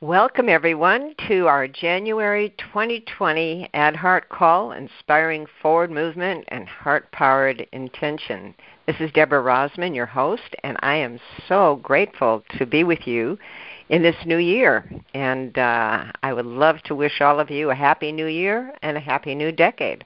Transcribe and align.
Welcome, 0.00 0.48
everyone, 0.48 1.16
to 1.26 1.48
our 1.48 1.66
January 1.66 2.54
2020 2.56 3.68
Ad 3.74 3.96
Heart 3.96 4.28
Call 4.28 4.70
Inspiring 4.70 5.44
Forward 5.60 5.90
Movement 5.90 6.44
and 6.46 6.68
Heart 6.68 7.10
Powered 7.10 7.66
Intention. 7.72 8.54
This 8.86 8.94
is 9.00 9.10
Deborah 9.10 9.42
Rozman, 9.42 9.96
your 9.96 10.06
host, 10.06 10.54
and 10.62 10.76
I 10.82 10.94
am 10.94 11.18
so 11.48 11.80
grateful 11.82 12.44
to 12.58 12.64
be 12.64 12.84
with 12.84 13.08
you 13.08 13.40
in 13.88 14.02
this 14.02 14.14
new 14.24 14.36
year. 14.36 14.88
And 15.14 15.58
uh, 15.58 16.04
I 16.22 16.32
would 16.32 16.46
love 16.46 16.80
to 16.84 16.94
wish 16.94 17.20
all 17.20 17.40
of 17.40 17.50
you 17.50 17.70
a 17.70 17.74
happy 17.74 18.12
new 18.12 18.26
year 18.26 18.72
and 18.82 18.96
a 18.96 19.00
happy 19.00 19.34
new 19.34 19.50
decade. 19.50 20.04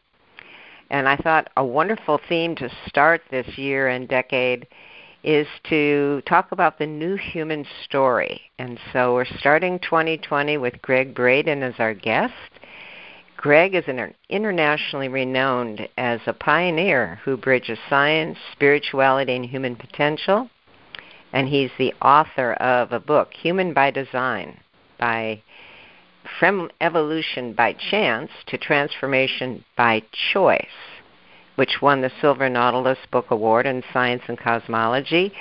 And 0.88 1.06
I 1.06 1.16
thought 1.16 1.50
a 1.58 1.64
wonderful 1.64 2.18
theme 2.30 2.56
to 2.56 2.70
start 2.86 3.20
this 3.30 3.58
year 3.58 3.88
and 3.88 4.08
decade 4.08 4.66
is 5.22 5.46
to 5.68 6.22
talk 6.26 6.52
about 6.52 6.78
the 6.78 6.86
new 6.86 7.16
human 7.16 7.64
story. 7.84 8.40
And 8.58 8.78
so 8.92 9.14
we're 9.14 9.24
starting 9.24 9.78
2020 9.78 10.58
with 10.58 10.82
Gregg 10.82 11.14
Braden 11.14 11.62
as 11.62 11.74
our 11.78 11.94
guest. 11.94 12.34
Gregg 13.36 13.74
is 13.74 13.84
an 13.88 14.14
internationally 14.28 15.08
renowned 15.08 15.88
as 15.96 16.20
a 16.26 16.32
pioneer 16.32 17.20
who 17.24 17.36
bridges 17.36 17.78
science, 17.88 18.38
spirituality, 18.52 19.34
and 19.34 19.46
human 19.46 19.76
potential. 19.76 20.48
And 21.32 21.48
he's 21.48 21.70
the 21.78 21.94
author 22.02 22.52
of 22.54 22.92
a 22.92 23.00
book, 23.00 23.32
Human 23.32 23.72
by 23.72 23.90
Design, 23.90 24.60
by 24.98 25.42
From 26.38 26.70
Evolution 26.80 27.52
by 27.52 27.72
Chance 27.72 28.30
to 28.46 28.58
Transformation 28.58 29.64
by 29.76 30.02
Choice 30.32 30.66
which 31.56 31.82
won 31.82 32.00
the 32.00 32.10
Silver 32.20 32.48
Nautilus 32.48 32.98
Book 33.10 33.26
Award 33.30 33.66
in 33.66 33.82
Science 33.92 34.22
and 34.28 34.38
Cosmology. 34.38 35.32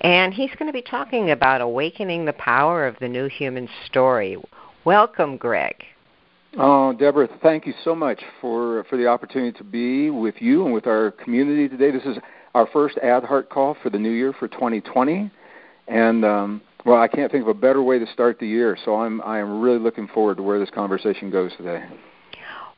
And 0.00 0.32
he's 0.32 0.50
going 0.58 0.68
to 0.68 0.72
be 0.72 0.82
talking 0.82 1.30
about 1.30 1.60
awakening 1.60 2.24
the 2.24 2.32
power 2.34 2.86
of 2.86 2.96
the 3.00 3.08
new 3.08 3.28
human 3.28 3.68
story. 3.86 4.36
Welcome, 4.84 5.36
Gregg. 5.36 5.84
Oh, 6.58 6.92
Deborah, 6.94 7.28
thank 7.42 7.66
you 7.66 7.74
so 7.84 7.94
much 7.94 8.22
for 8.40 8.84
for 8.84 8.96
the 8.96 9.06
opportunity 9.06 9.56
to 9.58 9.64
be 9.64 10.08
with 10.08 10.36
you 10.38 10.64
and 10.64 10.72
with 10.72 10.86
our 10.86 11.10
community 11.10 11.68
today. 11.68 11.90
This 11.90 12.04
is 12.04 12.16
our 12.54 12.66
first 12.72 12.96
Ad 12.98 13.24
Heart 13.24 13.50
call 13.50 13.76
for 13.82 13.90
the 13.90 13.98
new 13.98 14.10
year 14.10 14.32
for 14.32 14.48
2020, 14.48 15.30
and 15.88 16.24
um, 16.24 16.62
well, 16.86 16.98
I 16.98 17.08
can't 17.08 17.30
think 17.30 17.42
of 17.42 17.48
a 17.48 17.54
better 17.54 17.82
way 17.82 17.98
to 17.98 18.06
start 18.06 18.38
the 18.38 18.46
year. 18.46 18.78
So 18.86 18.96
I'm 18.96 19.20
I 19.20 19.38
am 19.38 19.60
really 19.60 19.78
looking 19.78 20.08
forward 20.08 20.38
to 20.38 20.42
where 20.42 20.58
this 20.58 20.70
conversation 20.70 21.30
goes 21.30 21.52
today. 21.58 21.84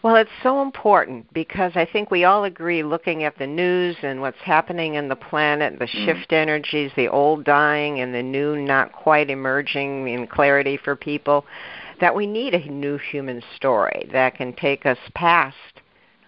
Well, 0.00 0.14
it's 0.14 0.30
so 0.44 0.62
important 0.62 1.32
because 1.32 1.72
I 1.74 1.84
think 1.84 2.08
we 2.08 2.22
all 2.22 2.44
agree 2.44 2.84
looking 2.84 3.24
at 3.24 3.36
the 3.36 3.48
news 3.48 3.96
and 4.02 4.20
what's 4.20 4.38
happening 4.38 4.94
in 4.94 5.08
the 5.08 5.16
planet, 5.16 5.80
the 5.80 5.86
mm. 5.86 6.04
shift 6.04 6.32
energies, 6.32 6.92
the 6.94 7.08
old 7.08 7.42
dying 7.42 7.98
and 7.98 8.14
the 8.14 8.22
new 8.22 8.54
not 8.54 8.92
quite 8.92 9.28
emerging 9.28 10.06
in 10.06 10.28
clarity 10.28 10.76
for 10.76 10.94
people, 10.94 11.44
that 12.00 12.14
we 12.14 12.28
need 12.28 12.54
a 12.54 12.70
new 12.70 12.96
human 12.96 13.42
story 13.56 14.08
that 14.12 14.36
can 14.36 14.52
take 14.52 14.86
us 14.86 14.98
past, 15.16 15.56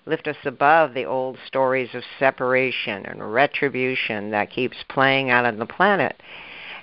lift 0.04 0.26
us 0.26 0.36
above 0.44 0.92
the 0.92 1.04
old 1.04 1.38
stories 1.46 1.94
of 1.94 2.02
separation 2.18 3.06
and 3.06 3.32
retribution 3.32 4.32
that 4.32 4.50
keeps 4.50 4.78
playing 4.88 5.30
out 5.30 5.44
on 5.44 5.60
the 5.60 5.66
planet 5.66 6.20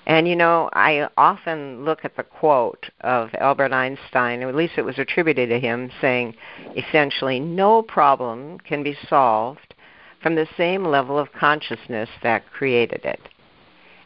and 0.08 0.26
you 0.26 0.38
know, 0.38 0.70
I 0.72 1.10
often 1.18 1.84
look 1.84 2.06
at 2.06 2.16
the 2.16 2.24
quote 2.24 2.90
of 3.02 3.30
Albert 3.34 3.74
Einstein, 3.74 4.42
or 4.42 4.48
at 4.48 4.56
least 4.56 4.78
it 4.78 4.86
was 4.86 4.98
attributed 4.98 5.50
to 5.50 5.60
him, 5.60 5.92
saying 6.00 6.34
essentially, 6.78 7.42
no 7.42 7.82
problem 7.82 8.58
can 8.60 8.84
be 8.84 8.98
solved 9.10 9.76
from 10.24 10.36
the 10.36 10.48
same 10.56 10.86
level 10.86 11.20
of 11.20 11.34
consciousness 11.34 12.10
that 12.24 12.50
created 12.50 13.04
it. 13.04 13.20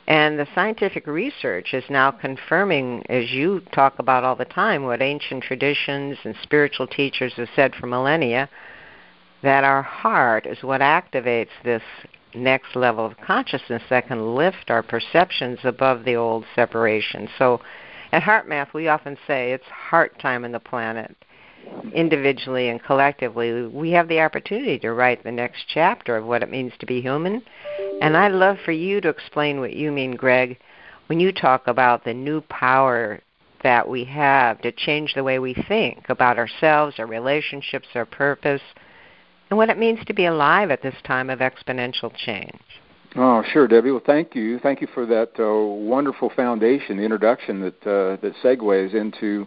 And 0.07 0.39
the 0.39 0.47
scientific 0.55 1.05
research 1.05 1.71
is 1.75 1.83
now 1.87 2.09
confirming, 2.09 3.03
as 3.07 3.29
you 3.29 3.61
talk 3.71 3.99
about 3.99 4.23
all 4.23 4.35
the 4.35 4.43
time, 4.43 4.83
what 4.83 5.03
ancient 5.03 5.43
traditions 5.43 6.17
and 6.23 6.35
spiritual 6.41 6.87
teachers 6.87 7.33
have 7.33 7.49
said 7.55 7.75
for 7.75 7.85
millennia, 7.85 8.49
that 9.43 9.63
our 9.63 9.83
heart 9.83 10.47
is 10.47 10.63
what 10.63 10.81
activates 10.81 11.51
this 11.63 11.83
next 12.33 12.75
level 12.75 13.05
of 13.05 13.17
consciousness 13.17 13.83
that 13.89 14.07
can 14.07 14.35
lift 14.35 14.69
our 14.69 14.83
perceptions 14.83 15.59
above 15.63 16.03
the 16.03 16.15
old 16.15 16.45
separation. 16.55 17.27
So 17.37 17.61
at 18.11 18.23
HeartMath, 18.23 18.73
we 18.73 18.87
often 18.87 19.17
say 19.27 19.53
it's 19.53 19.65
heart 19.65 20.19
time 20.19 20.43
in 20.43 20.51
the 20.51 20.59
planet. 20.59 21.15
Individually 21.93 22.69
and 22.69 22.83
collectively, 22.83 23.67
we 23.67 23.91
have 23.91 24.07
the 24.07 24.19
opportunity 24.19 24.79
to 24.79 24.93
write 24.93 25.23
the 25.23 25.31
next 25.31 25.65
chapter 25.67 26.17
of 26.17 26.25
what 26.25 26.43
it 26.43 26.49
means 26.49 26.73
to 26.79 26.85
be 26.85 27.01
human. 27.01 27.41
And 28.01 28.17
I'd 28.17 28.31
love 28.31 28.57
for 28.65 28.71
you 28.71 28.99
to 29.01 29.09
explain 29.09 29.59
what 29.59 29.73
you 29.73 29.91
mean, 29.91 30.15
Gregg, 30.15 30.57
when 31.07 31.19
you 31.19 31.31
talk 31.31 31.67
about 31.67 32.03
the 32.03 32.13
new 32.13 32.41
power 32.41 33.21
that 33.63 33.87
we 33.87 34.03
have 34.05 34.59
to 34.61 34.71
change 34.71 35.13
the 35.13 35.23
way 35.23 35.39
we 35.39 35.53
think 35.53 36.09
about 36.09 36.39
ourselves, 36.39 36.95
our 36.97 37.05
relationships, 37.05 37.87
our 37.93 38.05
purpose, 38.05 38.61
and 39.51 39.57
what 39.57 39.69
it 39.69 39.77
means 39.77 39.99
to 40.05 40.13
be 40.13 40.25
alive 40.25 40.71
at 40.71 40.81
this 40.81 40.95
time 41.03 41.29
of 41.29 41.39
exponential 41.39 42.11
change. 42.15 42.61
Oh, 43.17 43.43
sure, 43.51 43.67
Debbie. 43.67 43.91
Well, 43.91 44.01
thank 44.03 44.33
you. 44.33 44.57
Thank 44.59 44.79
you 44.79 44.87
for 44.93 45.05
that 45.05 45.31
uh, 45.37 45.53
wonderful 45.53 46.31
foundation, 46.33 46.95
the 46.95 47.03
introduction 47.03 47.59
that 47.59 47.85
uh, 47.85 48.15
that 48.21 48.33
segues 48.41 48.95
into 48.95 49.45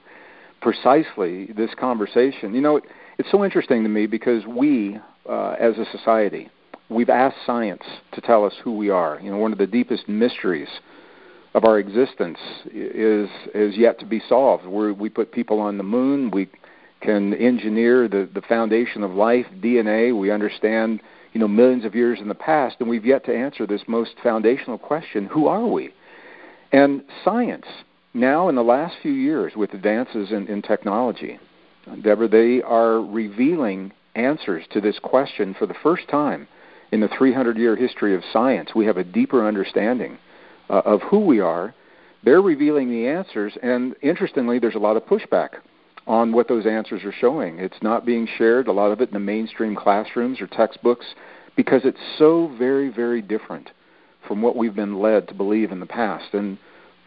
precisely 0.61 1.47
this 1.47 1.71
conversation. 1.81 2.55
You 2.55 2.61
know, 2.61 2.77
it, 2.77 2.85
it's 3.19 3.31
so 3.31 3.43
interesting 3.43 3.83
to 3.83 3.89
me 3.89 4.07
because 4.07 4.45
we, 4.47 4.99
uh, 5.27 5.57
as 5.59 5.79
a 5.79 5.87
society, 5.91 6.51
we've 6.91 7.09
asked 7.09 7.39
science 7.47 7.85
to 8.13 8.21
tell 8.21 8.45
us 8.45 8.53
who 8.63 8.77
we 8.77 8.91
are. 8.91 9.19
You 9.23 9.31
know, 9.31 9.39
one 9.39 9.53
of 9.53 9.59
the 9.59 9.67
deepest 9.67 10.07
mysteries 10.07 10.69
of 11.55 11.65
our 11.65 11.79
existence 11.79 12.39
is 12.67 13.31
is 13.55 13.79
yet 13.79 13.99
to 14.01 14.05
be 14.05 14.21
solved. 14.29 14.67
we 14.67 14.93
we 14.93 15.09
put 15.09 15.33
people 15.33 15.61
on 15.61 15.79
the 15.79 15.85
moon. 15.85 16.31
We 16.31 16.51
can 17.05 17.35
engineer 17.35 18.09
the, 18.09 18.29
the 18.33 18.41
foundation 18.43 19.03
of 19.03 19.11
life, 19.13 19.47
DNA. 19.61 20.19
We 20.19 20.31
understand, 20.31 21.01
you 21.33 21.41
know, 21.41 21.49
millions 21.49 21.85
of 21.85 21.95
years 21.95 22.19
in 22.21 22.29
the 22.29 22.35
past, 22.35 22.77
and 22.81 22.89
we've 22.89 23.05
yet 23.05 23.25
to 23.27 23.37
answer 23.37 23.67
this 23.67 23.83
most 23.87 24.15
foundational 24.23 24.79
question: 24.79 25.27
Who 25.27 25.47
are 25.47 25.67
we? 25.67 25.91
And 26.73 27.03
science, 27.25 27.67
now 28.15 28.49
in 28.49 28.55
the 28.55 28.63
last 28.63 28.97
few 29.03 29.13
years, 29.13 29.53
with 29.55 29.75
advances 29.75 30.33
in, 30.33 30.49
in 30.49 30.63
technology, 30.63 31.39
Deborah, 32.03 32.29
they 32.29 32.63
are 32.63 33.01
revealing 33.01 33.93
answers 34.15 34.65
to 34.73 34.81
this 34.81 34.99
question 34.99 35.55
for 35.59 35.67
the 35.67 35.75
first 35.83 36.09
time 36.09 36.49
in 36.91 37.01
the 37.01 37.09
300-year 37.09 37.77
history 37.77 38.15
of 38.15 38.23
science. 38.33 38.71
We 38.75 38.87
have 38.87 38.97
a 38.97 39.05
deeper 39.05 39.47
understanding 39.47 40.19
uh, 40.71 40.83
of 40.85 41.03
who 41.03 41.21
we 41.21 41.41
are. 41.41 41.75
They're 42.23 42.41
revealing 42.41 42.89
the 42.89 43.07
answers, 43.07 43.53
and 43.63 43.95
interestingly, 44.01 44.59
there's 44.59 44.77
a 44.77 44.79
lot 44.79 44.97
of 44.97 45.05
pushback 45.05 45.51
on 46.07 46.33
what 46.33 46.49
those 46.49 46.67
answers 46.67 47.03
are 47.05 47.13
showing. 47.13 47.59
It's 47.59 47.83
not 47.83 48.05
being 48.05 48.29
shared, 48.37 48.69
a 48.69 48.73
lot 48.73 48.91
of 48.91 49.01
it 49.01 49.09
in 49.09 49.15
the 49.15 49.21
mainstream 49.21 49.75
classrooms 49.75 50.41
or 50.41 50.47
textbooks, 50.47 51.07
because 51.57 51.83
it's 51.85 51.99
so 52.19 52.55
very, 52.59 52.91
very 52.91 53.23
different 53.23 53.71
from 54.27 54.43
what 54.43 54.57
we've 54.57 54.75
been 54.75 54.99
led 54.99 55.29
to 55.29 55.35
believe 55.35 55.73
in 55.73 55.81
the 55.81 55.87
past. 55.87 56.35
And 56.35 56.59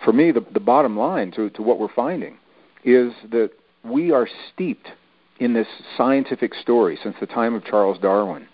for 0.03 0.13
me, 0.13 0.31
the, 0.31 0.45
the 0.53 0.59
bottom 0.59 0.97
line 0.97 1.31
to, 1.31 1.49
to 1.51 1.61
what 1.61 1.79
we're 1.79 1.93
finding 1.93 2.37
is 2.83 3.13
that 3.31 3.51
we 3.83 4.11
are 4.11 4.27
steeped 4.53 4.87
in 5.39 5.53
this 5.53 5.67
scientific 5.95 6.53
story 6.55 6.97
since 7.01 7.15
the 7.19 7.27
time 7.27 7.53
of 7.53 7.63
Charles 7.63 7.99
Darwin, 7.99 8.47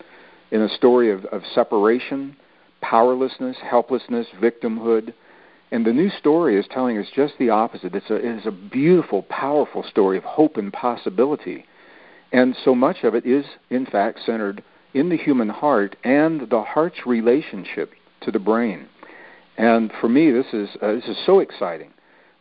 in 0.50 0.60
a 0.60 0.68
story 0.68 1.10
of, 1.10 1.24
of 1.26 1.42
separation, 1.54 2.36
powerlessness, 2.82 3.56
helplessness, 3.62 4.26
victimhood, 4.40 5.14
and 5.74 5.84
the 5.84 5.92
new 5.92 6.08
story 6.08 6.56
is 6.56 6.66
telling 6.70 6.98
us 6.98 7.06
just 7.16 7.34
the 7.36 7.50
opposite. 7.50 7.96
It's 7.96 8.08
a, 8.08 8.14
it 8.14 8.38
is 8.38 8.46
a 8.46 8.52
beautiful, 8.52 9.22
powerful 9.24 9.82
story 9.82 10.16
of 10.16 10.22
hope 10.22 10.56
and 10.56 10.72
possibility. 10.72 11.66
And 12.30 12.54
so 12.64 12.76
much 12.76 12.98
of 13.02 13.16
it 13.16 13.26
is, 13.26 13.44
in 13.70 13.84
fact, 13.84 14.20
centered 14.24 14.62
in 14.94 15.08
the 15.08 15.16
human 15.16 15.48
heart 15.48 15.96
and 16.04 16.48
the 16.48 16.62
heart's 16.62 17.04
relationship 17.04 17.90
to 18.20 18.30
the 18.30 18.38
brain. 18.38 18.86
And 19.58 19.90
for 20.00 20.08
me, 20.08 20.30
this 20.30 20.46
is, 20.52 20.68
uh, 20.80 20.92
this 20.92 21.06
is 21.06 21.18
so 21.26 21.40
exciting 21.40 21.90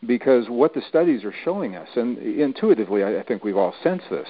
because 0.06 0.48
what 0.48 0.76
the 0.76 0.84
studies 0.88 1.24
are 1.24 1.34
showing 1.44 1.76
us, 1.76 1.90
and 1.96 2.20
intuitively 2.20 3.04
I, 3.04 3.22
I 3.22 3.24
think 3.24 3.44
we've 3.44 3.58
all 3.58 3.74
sensed 3.82 4.12
this, 4.12 4.30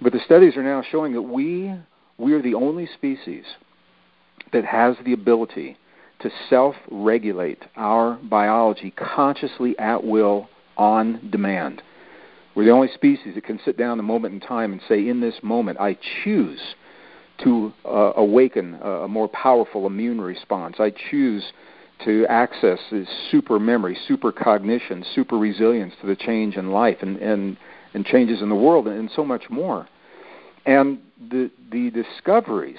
but 0.00 0.12
the 0.12 0.20
studies 0.24 0.56
are 0.56 0.62
now 0.62 0.84
showing 0.88 1.14
that 1.14 1.22
we, 1.22 1.74
we 2.18 2.32
are 2.32 2.42
the 2.42 2.54
only 2.54 2.86
species 2.94 3.44
that 4.52 4.64
has 4.64 4.94
the 5.04 5.14
ability 5.14 5.78
to 6.24 6.30
self 6.48 6.74
regulate 6.90 7.62
our 7.76 8.18
biology 8.24 8.90
consciously 8.90 9.78
at 9.78 10.02
will 10.02 10.48
on 10.76 11.28
demand. 11.30 11.82
We're 12.54 12.64
the 12.64 12.70
only 12.70 12.88
species 12.94 13.34
that 13.34 13.44
can 13.44 13.60
sit 13.64 13.76
down 13.76 14.00
a 14.00 14.02
moment 14.02 14.34
in 14.34 14.40
time 14.40 14.72
and 14.72 14.80
say, 14.88 15.08
in 15.08 15.20
this 15.20 15.34
moment, 15.42 15.78
I 15.78 15.98
choose 16.24 16.60
to 17.42 17.72
uh, 17.84 18.12
awaken 18.16 18.74
a 18.80 19.06
more 19.08 19.28
powerful 19.28 19.86
immune 19.86 20.20
response. 20.20 20.76
I 20.78 20.92
choose 21.10 21.44
to 22.04 22.26
access 22.28 22.78
this 22.90 23.08
super 23.30 23.58
memory, 23.58 23.98
super 24.08 24.32
cognition, 24.32 25.04
super 25.14 25.36
resilience 25.36 25.94
to 26.00 26.06
the 26.06 26.16
change 26.16 26.56
in 26.56 26.70
life 26.70 26.98
and, 27.02 27.16
and, 27.18 27.56
and 27.92 28.06
changes 28.06 28.40
in 28.40 28.48
the 28.48 28.54
world, 28.54 28.86
and 28.86 29.10
so 29.14 29.24
much 29.24 29.50
more. 29.50 29.86
And 30.64 31.00
the, 31.30 31.50
the 31.70 31.90
discoveries 31.90 32.78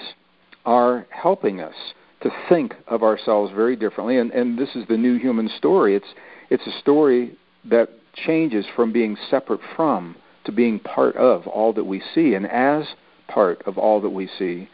are 0.64 1.06
helping 1.10 1.60
us 1.60 1.74
to 2.22 2.30
think 2.48 2.74
of 2.86 3.02
ourselves 3.02 3.52
very 3.54 3.76
differently. 3.76 4.18
And, 4.18 4.30
and 4.32 4.58
this 4.58 4.70
is 4.74 4.86
the 4.88 4.96
new 4.96 5.18
human 5.18 5.48
story. 5.58 5.94
It's, 5.94 6.14
it's 6.50 6.66
a 6.66 6.78
story 6.80 7.36
that 7.64 7.90
changes 8.14 8.64
from 8.74 8.92
being 8.92 9.16
separate 9.30 9.60
from 9.74 10.16
to 10.44 10.52
being 10.52 10.78
part 10.78 11.16
of 11.16 11.46
all 11.46 11.72
that 11.74 11.84
we 11.84 12.02
see. 12.14 12.34
And 12.34 12.46
as 12.46 12.84
part 13.28 13.62
of 13.66 13.76
all 13.76 14.00
that 14.00 14.10
we 14.10 14.28
see, 14.38 14.68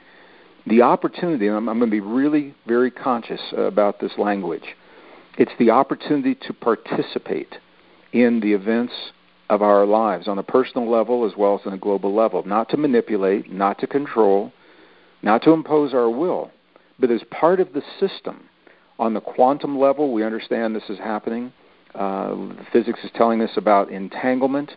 the 0.67 0.83
opportunity, 0.83 1.49
and 1.49 1.57
I'm, 1.57 1.69
I'm 1.69 1.79
going 1.79 1.91
to 1.91 1.95
be 1.95 2.01
really 2.01 2.55
very 2.67 2.91
conscious 2.91 3.41
about 3.57 4.01
this 4.01 4.13
language, 4.19 4.65
it's 5.39 5.53
the 5.59 5.71
opportunity 5.71 6.37
to 6.47 6.53
participate 6.53 7.57
in 8.13 8.41
the 8.41 8.53
events 8.53 8.93
of 9.49 9.63
our 9.63 9.85
lives 9.85 10.29
on 10.29 10.39
a 10.39 10.43
personal 10.43 10.91
level 10.91 11.27
as 11.27 11.33
well 11.37 11.59
as 11.59 11.67
on 11.67 11.73
a 11.73 11.79
global 11.79 12.15
level, 12.15 12.47
not 12.47 12.69
to 12.71 12.77
manipulate, 12.77 13.51
not 13.51 13.79
to 13.79 13.87
control, 13.87 14.53
not 15.23 15.43
to 15.43 15.51
impose 15.51 15.95
our 15.95 16.11
will, 16.11 16.51
but 17.03 17.11
as 17.11 17.21
part 17.33 17.59
of 17.59 17.73
the 17.73 17.83
system. 17.99 18.49
On 18.99 19.13
the 19.13 19.21
quantum 19.21 19.77
level, 19.77 20.13
we 20.13 20.25
understand 20.25 20.75
this 20.75 20.89
is 20.89 20.99
happening. 20.99 21.53
Uh, 21.97 22.55
physics 22.73 23.01
is 23.03 23.11
telling 23.17 23.43
us 23.43 23.51
about 23.57 23.91
entanglement 23.91 24.71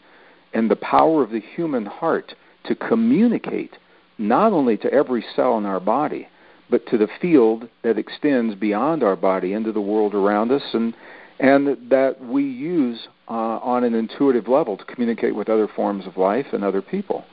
and 0.53 0.69
the 0.69 0.75
power 0.75 1.21
of 1.21 1.29
the 1.29 1.39
human 1.39 1.85
heart 1.85 2.33
to 2.65 2.73
communicate 2.73 3.77
not 4.17 4.51
only 4.51 4.75
to 4.75 4.91
every 4.91 5.23
cell 5.35 5.57
in 5.59 5.65
our 5.65 5.79
body, 5.79 6.27
but 6.69 6.87
to 6.87 6.97
the 6.97 7.07
field 7.21 7.69
that 7.83 7.99
extends 7.99 8.55
beyond 8.55 9.03
our 9.03 9.15
body 9.15 9.53
into 9.53 9.71
the 9.71 9.79
world 9.79 10.15
around 10.15 10.51
us, 10.51 10.63
and 10.73 10.95
and 11.39 11.77
that 11.91 12.15
we 12.25 12.43
use 12.43 13.07
uh, 13.27 13.59
on 13.61 13.83
an 13.83 13.93
intuitive 13.93 14.47
level 14.47 14.77
to 14.77 14.85
communicate 14.85 15.35
with 15.35 15.49
other 15.49 15.67
forms 15.67 16.07
of 16.07 16.17
life 16.17 16.47
and 16.53 16.63
other 16.63 16.81
people. 16.81 17.23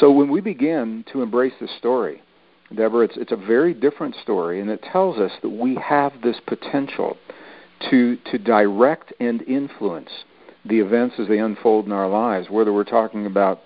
So 0.00 0.10
when 0.10 0.28
we 0.28 0.40
begin 0.40 1.04
to 1.12 1.22
embrace 1.22 1.52
this 1.60 1.70
story, 1.78 2.20
Deborah, 2.74 3.04
it's, 3.04 3.16
it's 3.16 3.32
a 3.32 3.36
very 3.36 3.74
different 3.74 4.14
story, 4.22 4.60
and 4.60 4.70
it 4.70 4.82
tells 4.92 5.18
us 5.18 5.32
that 5.42 5.50
we 5.50 5.76
have 5.76 6.12
this 6.22 6.36
potential 6.46 7.16
to, 7.90 8.16
to 8.30 8.38
direct 8.38 9.12
and 9.20 9.42
influence 9.42 10.10
the 10.64 10.80
events 10.80 11.16
as 11.18 11.28
they 11.28 11.38
unfold 11.38 11.86
in 11.86 11.92
our 11.92 12.08
lives, 12.08 12.48
whether 12.48 12.72
we're 12.72 12.84
talking 12.84 13.26
about 13.26 13.60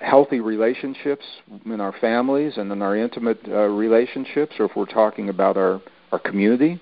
healthy 0.00 0.40
relationships 0.40 1.24
in 1.66 1.80
our 1.80 1.92
families 2.00 2.54
and 2.56 2.70
in 2.72 2.80
our 2.80 2.96
intimate 2.96 3.40
uh, 3.48 3.66
relationships, 3.66 4.54
or 4.58 4.66
if 4.66 4.72
we're 4.76 4.86
talking 4.86 5.28
about 5.28 5.56
our, 5.56 5.80
our 6.12 6.18
community, 6.18 6.80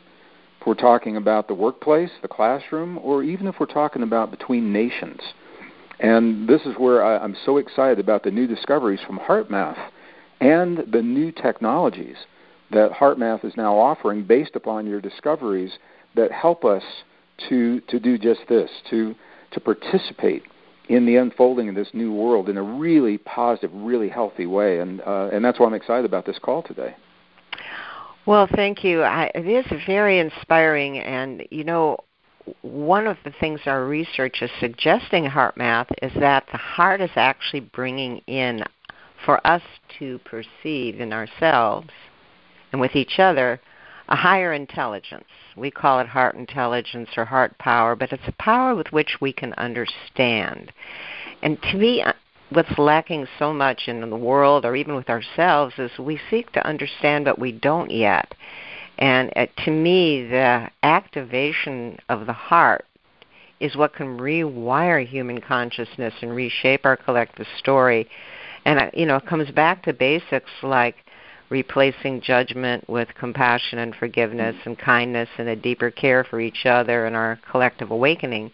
if 0.61 0.67
we're 0.67 0.75
talking 0.75 1.17
about 1.17 1.49
the 1.49 1.55
workplace, 1.55 2.11
the 2.23 2.29
classroom, 2.29 2.99
or 2.99 3.23
even 3.23 3.47
if 3.47 3.57
we're 3.59 3.67
talking 3.67 4.03
about 4.03 4.31
between 4.31 4.73
nations. 4.73 5.21
And 6.01 6.49
this 6.49 6.61
is 6.63 6.75
where 6.77 7.03
I, 7.03 7.19
I'm 7.19 7.37
so 7.45 7.57
excited 7.57 7.99
about 7.99 8.23
the 8.23 8.31
new 8.31 8.47
discoveries 8.47 9.01
from 9.07 9.19
HeartMath 9.19 9.91
and 10.41 10.85
the 10.93 11.03
new 11.03 11.33
technologies 11.33 12.17
that 12.71 12.93
HeartMath 12.93 13.45
is 13.45 13.57
now 13.57 13.77
offering 13.77 14.25
based 14.25 14.55
upon 14.55 14.87
your 14.87 15.01
discoveries 15.01 15.73
that 16.15 16.31
help 16.31 16.65
us 16.65 16.83
to, 17.49 17.81
to 17.83 17.99
do 17.99 18.19
just 18.19 18.41
this, 18.49 18.71
to, 18.91 19.15
to 19.53 19.61
participate 19.61 20.43
in 20.89 21.07
the 21.07 21.17
unfolding 21.17 21.69
of 21.69 21.75
this 21.75 21.89
new 21.93 22.13
world 22.13 22.49
in 22.49 22.57
a 22.57 22.63
really 22.63 23.19
positive, 23.19 23.71
really 23.75 24.09
healthy 24.09 24.47
way. 24.47 24.81
And, 24.81 25.01
uh, 25.03 25.29
and 25.33 25.45
that's 25.45 25.59
why 25.59 25.67
I'm 25.67 25.75
excited 25.75 26.05
about 26.05 26.27
this 26.27 26.39
call 26.39 26.63
today. 26.63 26.97
Well, 28.27 28.49
thank 28.55 28.85
you. 28.85 29.03
I, 29.03 29.31
it 29.35 29.47
is 29.47 29.67
very 29.87 30.19
inspiring. 30.19 30.99
And, 30.99 31.45
you 31.51 31.65
know, 31.65 31.99
one 32.63 33.07
of 33.07 33.17
the 33.25 33.33
things 33.41 33.61
our 33.67 33.85
research 33.85 34.43
is 34.43 34.51
suggesting 34.61 35.25
HeartMath 35.25 35.87
is 36.03 36.13
that 36.21 36.45
the 36.51 36.59
heart 36.59 37.01
is 37.01 37.11
actually 37.17 37.61
bringing 37.61 38.19
in 38.27 38.65
for 39.29 39.47
us 39.47 39.61
to 39.99 40.19
perceive 40.21 41.01
in 41.01 41.13
ourselves 41.13 41.91
and 42.73 42.81
with 42.81 42.97
each 42.97 43.19
other 43.19 43.61
a 44.09 44.17
higher 44.17 44.55
intelligence. 44.55 45.29
We 45.55 45.71
call 45.71 46.01
it 46.01 46.07
heart 46.07 46.35
intelligence 46.35 47.11
or 47.15 47.27
heart 47.27 47.59
power, 47.59 47.95
but 47.95 48.11
it's 48.11 48.27
a 48.27 48.43
power 48.43 48.75
with 48.75 48.91
which 48.91 49.19
we 49.21 49.35
can 49.35 49.53
understand. 49.59 50.73
And 51.43 51.61
to 51.61 51.77
me, 51.77 52.01
uh, 52.01 52.15
what's 52.49 52.79
lacking 52.79 53.27
so 53.39 53.53
much 53.53 53.83
in 53.87 54.01
the 54.01 54.17
world 54.17 54.65
or 54.65 54.75
even 54.75 54.95
with 54.95 55.11
ourselves 55.11 55.75
is 55.77 55.91
we 55.99 56.19
seek 56.31 56.51
to 56.53 56.67
understand, 56.67 57.27
but 57.27 57.39
we 57.39 57.53
don't 57.53 57.91
yet. 57.91 58.35
And 58.97 59.31
uh, 59.37 59.45
to 59.67 59.71
me, 59.71 60.27
the 60.27 60.71
activation 60.83 61.99
of 62.09 62.25
the 62.25 62.33
heart 62.33 62.87
is 63.61 63.77
what 63.77 63.95
can 63.95 64.19
rewire 64.19 65.07
human 65.07 65.43
consciousness 65.43 66.15
and 66.23 66.35
reshape 66.35 66.87
our 66.87 66.97
collective 66.97 67.47
story. 67.59 68.09
And 68.69 68.79
uh, 68.79 68.91
you 68.93 69.07
know, 69.07 69.17
it 69.17 69.25
comes 69.25 69.51
back 69.51 69.83
to 69.85 69.95
basics 69.95 70.51
like 70.63 70.97
replacing 71.49 72.21
judgment 72.21 72.87
with 72.87 73.09
compassion 73.19 73.79
and 73.79 73.95
forgiveness 73.95 74.55
and 74.67 74.79
kindness 74.79 75.31
and 75.39 75.49
a 75.49 75.57
deeper 75.57 75.91
care 75.91 76.23
for 76.23 76.39
each 76.39 76.67
other 76.67 77.07
and 77.07 77.17
our 77.17 77.39
collective 77.51 77.91
awakening. 77.91 78.51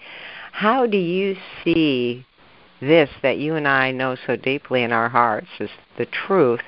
How 0.52 0.86
do 0.86 0.98
you 0.98 1.34
see 1.64 2.24
this 2.80 3.10
that 3.22 3.38
you 3.38 3.56
and 3.56 3.66
I 3.66 3.90
know 3.90 4.16
so 4.24 4.36
deeply 4.36 4.84
in 4.84 4.92
our 4.92 5.08
hearts 5.08 5.48
is 5.58 5.70
the 5.98 6.06
truth 6.06 6.62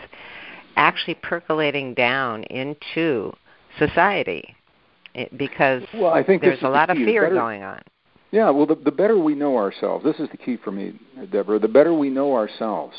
actually 0.74 1.14
percolating 1.14 1.94
down 1.94 2.42
into 2.44 3.32
society? 3.78 4.56
It, 5.14 5.38
because 5.38 5.84
well, 5.94 6.12
I 6.12 6.24
think 6.24 6.42
there's 6.42 6.58
a 6.58 6.62
the 6.62 6.70
lot 6.70 6.90
of 6.90 6.96
fear 6.96 7.22
better, 7.22 7.36
going 7.36 7.62
on. 7.62 7.80
Yeah, 8.32 8.50
well, 8.50 8.66
the, 8.66 8.74
the 8.74 8.90
better 8.90 9.16
we 9.16 9.36
know 9.36 9.56
ourselves, 9.56 10.04
this 10.04 10.18
is 10.18 10.28
the 10.30 10.36
key 10.36 10.56
for 10.56 10.72
me, 10.72 10.98
Deborah, 11.30 11.60
the 11.60 11.68
better 11.68 11.94
we 11.94 12.10
know 12.10 12.34
ourselves, 12.34 12.96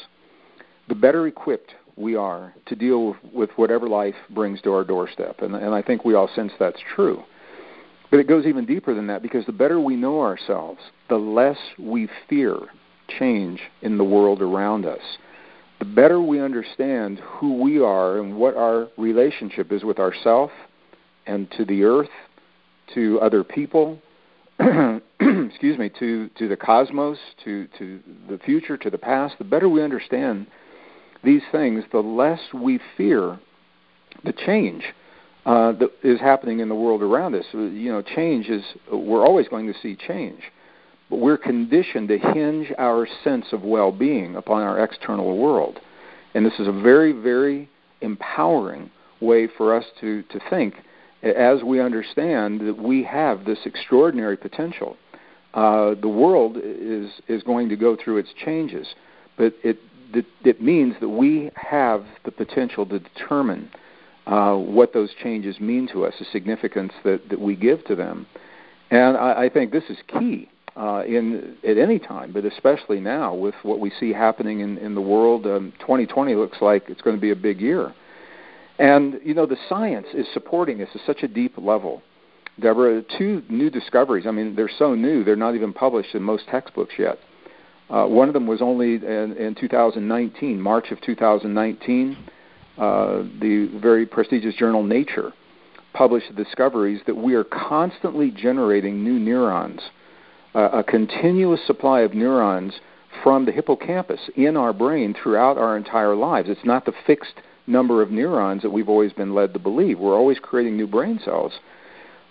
the 0.87 0.95
better 0.95 1.27
equipped 1.27 1.73
we 1.95 2.15
are 2.15 2.53
to 2.67 2.75
deal 2.75 3.07
with, 3.07 3.17
with 3.33 3.49
whatever 3.55 3.87
life 3.87 4.15
brings 4.29 4.61
to 4.61 4.71
our 4.71 4.83
doorstep. 4.83 5.41
And, 5.41 5.55
and 5.55 5.73
I 5.73 5.81
think 5.81 6.05
we 6.05 6.13
all 6.13 6.29
sense 6.35 6.51
that's 6.59 6.79
true. 6.95 7.23
But 8.09 8.19
it 8.19 8.27
goes 8.27 8.45
even 8.45 8.65
deeper 8.65 8.93
than 8.93 9.07
that 9.07 9.21
because 9.21 9.45
the 9.45 9.51
better 9.51 9.79
we 9.79 9.95
know 9.95 10.21
ourselves, 10.21 10.79
the 11.09 11.17
less 11.17 11.57
we 11.77 12.07
fear 12.29 12.57
change 13.19 13.59
in 13.81 13.97
the 13.97 14.03
world 14.03 14.41
around 14.41 14.85
us. 14.85 15.01
The 15.79 15.85
better 15.85 16.21
we 16.21 16.39
understand 16.39 17.19
who 17.19 17.61
we 17.61 17.79
are 17.79 18.19
and 18.19 18.37
what 18.37 18.55
our 18.55 18.87
relationship 18.97 19.71
is 19.71 19.83
with 19.83 19.99
ourself 19.99 20.51
and 21.25 21.51
to 21.51 21.65
the 21.65 21.83
earth, 21.83 22.09
to 22.93 23.19
other 23.19 23.43
people, 23.43 23.99
excuse 24.59 25.77
me, 25.77 25.89
to, 25.99 26.29
to 26.29 26.47
the 26.47 26.57
cosmos, 26.57 27.17
to, 27.43 27.67
to 27.77 27.99
the 28.29 28.39
future, 28.39 28.77
to 28.77 28.89
the 28.89 28.97
past, 28.97 29.35
the 29.37 29.43
better 29.43 29.69
we 29.69 29.83
understand 29.83 30.47
these 31.23 31.41
things, 31.51 31.83
the 31.91 31.99
less 31.99 32.39
we 32.53 32.79
fear 32.95 33.39
the 34.23 34.33
change 34.33 34.83
uh, 35.45 35.71
that 35.73 35.89
is 36.03 36.19
happening 36.19 36.59
in 36.59 36.69
the 36.69 36.75
world 36.75 37.01
around 37.01 37.35
us. 37.35 37.45
Uh, 37.53 37.59
you 37.59 37.91
know, 37.91 38.01
change 38.01 38.47
is, 38.47 38.63
we're 38.91 39.25
always 39.25 39.47
going 39.47 39.67
to 39.67 39.79
see 39.81 39.95
change, 39.95 40.41
but 41.09 41.17
we're 41.19 41.37
conditioned 41.37 42.07
to 42.09 42.17
hinge 42.17 42.71
our 42.77 43.07
sense 43.23 43.45
of 43.51 43.61
well 43.63 43.91
being 43.91 44.35
upon 44.35 44.61
our 44.61 44.83
external 44.83 45.37
world. 45.37 45.79
And 46.33 46.45
this 46.45 46.59
is 46.59 46.67
a 46.67 46.71
very, 46.71 47.13
very 47.13 47.69
empowering 48.01 48.91
way 49.21 49.47
for 49.57 49.75
us 49.75 49.85
to, 50.01 50.21
to 50.23 50.39
think 50.49 50.75
as 51.23 51.63
we 51.63 51.81
understand 51.81 52.61
that 52.61 52.77
we 52.77 53.03
have 53.03 53.45
this 53.45 53.59
extraordinary 53.65 54.37
potential. 54.37 54.97
Uh, 55.53 55.95
the 56.01 56.07
world 56.07 56.57
is, 56.61 57.09
is 57.27 57.41
going 57.43 57.69
to 57.69 57.75
go 57.75 57.97
through 58.01 58.17
its 58.17 58.29
changes, 58.45 58.87
but 59.37 59.53
it 59.63 59.79
that, 60.13 60.61
means 60.61 60.95
that 60.99 61.09
we 61.09 61.51
have 61.55 62.05
the 62.25 62.31
potential 62.31 62.85
to 62.85 62.99
determine 62.99 63.69
uh, 64.25 64.55
what 64.55 64.93
those 64.93 65.09
changes 65.21 65.59
mean 65.59 65.87
to 65.93 66.05
us, 66.05 66.13
the 66.19 66.25
significance 66.31 66.93
that, 67.03 67.29
that 67.29 67.39
we 67.39 67.55
give 67.55 67.83
to 67.85 67.95
them. 67.95 68.27
And 68.91 69.17
I, 69.17 69.45
I 69.45 69.49
think 69.49 69.71
this 69.71 69.83
is 69.89 69.97
key 70.07 70.49
uh, 70.75 71.03
in 71.05 71.57
at 71.67 71.77
any 71.77 71.99
time, 71.99 72.31
but 72.31 72.45
especially 72.45 72.99
now 72.99 73.33
with 73.33 73.55
what 73.63 73.79
we 73.79 73.91
see 73.99 74.13
happening 74.13 74.59
in, 74.59 74.77
in 74.77 74.95
the 74.95 75.01
world. 75.01 75.45
Um, 75.45 75.73
2020 75.79 76.35
looks 76.35 76.57
like 76.61 76.83
it's 76.87 77.01
going 77.01 77.15
to 77.15 77.21
be 77.21 77.31
a 77.31 77.35
big 77.35 77.59
year. 77.59 77.93
And, 78.79 79.19
you 79.23 79.33
know, 79.33 79.45
the 79.45 79.57
science 79.67 80.07
is 80.13 80.27
supporting 80.33 80.77
this 80.77 80.89
at 80.93 81.01
such 81.05 81.23
a 81.23 81.27
deep 81.27 81.57
level. 81.57 82.03
Deborah, 82.59 83.03
two 83.17 83.43
new 83.49 83.69
discoveries. 83.69 84.25
I 84.27 84.31
mean, 84.31 84.55
they're 84.55 84.69
so 84.77 84.93
new, 84.93 85.23
they're 85.23 85.35
not 85.35 85.55
even 85.55 85.73
published 85.73 86.13
in 86.15 86.21
most 86.21 86.47
textbooks 86.47 86.93
yet. 86.97 87.17
Uh, 87.89 88.05
one 88.05 88.27
of 88.27 88.33
them 88.33 88.47
was 88.47 88.61
only 88.61 88.95
in, 88.95 89.35
in 89.37 89.55
2019, 89.55 90.59
March 90.59 90.91
of 90.91 90.99
2019. 91.01 92.17
Uh, 92.77 93.23
the 93.39 93.71
very 93.81 94.05
prestigious 94.05 94.55
journal 94.55 94.83
Nature 94.83 95.33
published 95.93 96.27
the 96.29 96.43
discoveries 96.43 97.01
that 97.07 97.15
we 97.15 97.33
are 97.33 97.43
constantly 97.43 98.29
generating 98.29 99.03
new 99.03 99.17
neurons, 99.17 99.81
uh, 100.53 100.69
a 100.73 100.83
continuous 100.83 101.65
supply 101.65 102.01
of 102.01 102.13
neurons 102.13 102.73
from 103.23 103.45
the 103.45 103.51
hippocampus 103.51 104.19
in 104.35 104.55
our 104.55 104.73
brain 104.73 105.15
throughout 105.15 105.57
our 105.57 105.75
entire 105.75 106.15
lives. 106.15 106.49
It's 106.49 106.65
not 106.65 106.85
the 106.85 106.93
fixed 107.07 107.35
number 107.65 108.01
of 108.01 108.11
neurons 108.11 108.61
that 108.61 108.69
we've 108.69 108.89
always 108.89 109.13
been 109.13 109.33
led 109.33 109.53
to 109.53 109.59
believe. 109.59 109.97
We're 109.97 110.15
always 110.15 110.39
creating 110.39 110.77
new 110.77 110.87
brain 110.87 111.19
cells. 111.23 111.53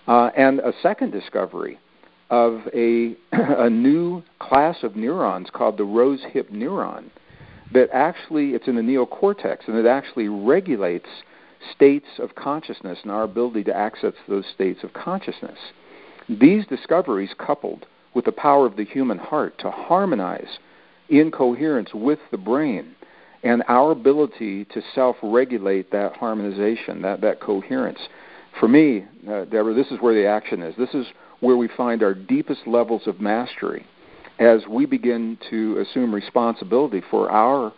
Uh, 0.07 0.29
and 0.37 0.59
a 0.59 0.71
second 0.81 1.11
discovery 1.11 1.79
of 2.29 2.61
a, 2.73 3.15
a 3.31 3.69
new 3.69 4.23
class 4.39 4.77
of 4.83 4.95
neurons 4.95 5.49
called 5.51 5.77
the 5.77 5.83
rose 5.83 6.21
hip 6.31 6.49
neuron 6.51 7.09
that 7.73 7.89
actually 7.91 8.51
it's 8.51 8.67
in 8.67 8.75
the 8.75 8.81
neocortex 8.81 9.67
and 9.67 9.77
it 9.77 9.85
actually 9.85 10.27
regulates 10.27 11.07
states 11.75 12.07
of 12.19 12.35
consciousness 12.35 12.99
and 13.03 13.11
our 13.11 13.23
ability 13.23 13.63
to 13.63 13.75
access 13.75 14.13
those 14.27 14.45
states 14.53 14.83
of 14.83 14.93
consciousness. 14.93 15.57
These 16.29 16.65
discoveries 16.67 17.31
coupled 17.37 17.85
with 18.13 18.25
the 18.25 18.31
power 18.31 18.65
of 18.65 18.77
the 18.77 18.85
human 18.85 19.17
heart 19.17 19.57
to 19.59 19.71
harmonize 19.71 20.59
in 21.09 21.31
coherence 21.31 21.89
with 21.93 22.19
the 22.31 22.37
brain 22.37 22.95
and 23.43 23.63
our 23.67 23.91
ability 23.91 24.65
to 24.65 24.81
self-regulate 24.95 25.91
that 25.91 26.13
harmonization, 26.13 27.01
that, 27.01 27.21
that 27.21 27.39
coherence. 27.39 27.99
For 28.59 28.67
me, 28.67 29.05
uh, 29.29 29.45
Deborah, 29.45 29.73
this 29.73 29.87
is 29.87 29.99
where 29.99 30.15
the 30.15 30.27
action 30.27 30.61
is. 30.61 30.75
This 30.77 30.93
is 30.93 31.05
where 31.39 31.57
we 31.57 31.69
find 31.75 32.03
our 32.03 32.13
deepest 32.13 32.61
levels 32.65 33.03
of 33.05 33.19
mastery 33.19 33.85
as 34.39 34.61
we 34.69 34.85
begin 34.85 35.37
to 35.49 35.77
assume 35.79 36.13
responsibility 36.13 37.01
for 37.09 37.29
our 37.31 37.73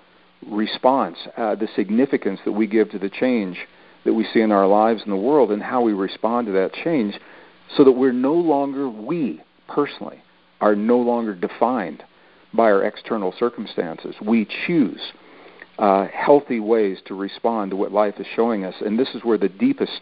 response, 0.48 1.18
uh, 1.38 1.56
the 1.56 1.68
significance 1.76 2.40
that 2.46 2.52
we 2.52 2.68
give 2.68 2.90
to 2.92 3.00
the 3.00 3.10
change 3.10 3.58
that 4.06 4.14
we 4.14 4.26
see 4.34 4.42
in 4.42 4.52
our 4.52 4.68
lives 4.68 5.02
and 5.04 5.12
the 5.12 5.18
world, 5.18 5.52
and 5.52 5.62
how 5.62 5.82
we 5.82 5.94
respond 5.94 6.48
to 6.48 6.54
that 6.54 6.74
change, 6.74 7.20
so 7.76 7.84
that 7.84 7.92
we're 7.92 8.14
no 8.14 8.34
longer, 8.34 8.90
we 8.90 9.42
personally, 9.68 10.22
are 10.62 10.76
no 10.76 10.98
longer 10.98 11.36
defined 11.36 12.04
by 12.54 12.64
our 12.64 12.84
external 12.84 13.34
circumstances. 13.38 14.16
We 14.26 14.48
choose 14.66 15.02
uh, 15.78 16.08
healthy 16.08 16.60
ways 16.60 16.98
to 17.06 17.14
respond 17.14 17.72
to 17.72 17.78
what 17.78 17.92
life 17.92 18.16
is 18.20 18.28
showing 18.36 18.66
us, 18.66 18.76
and 18.82 18.98
this 18.98 19.10
is 19.14 19.24
where 19.24 19.38
the 19.38 19.50
deepest 19.50 20.02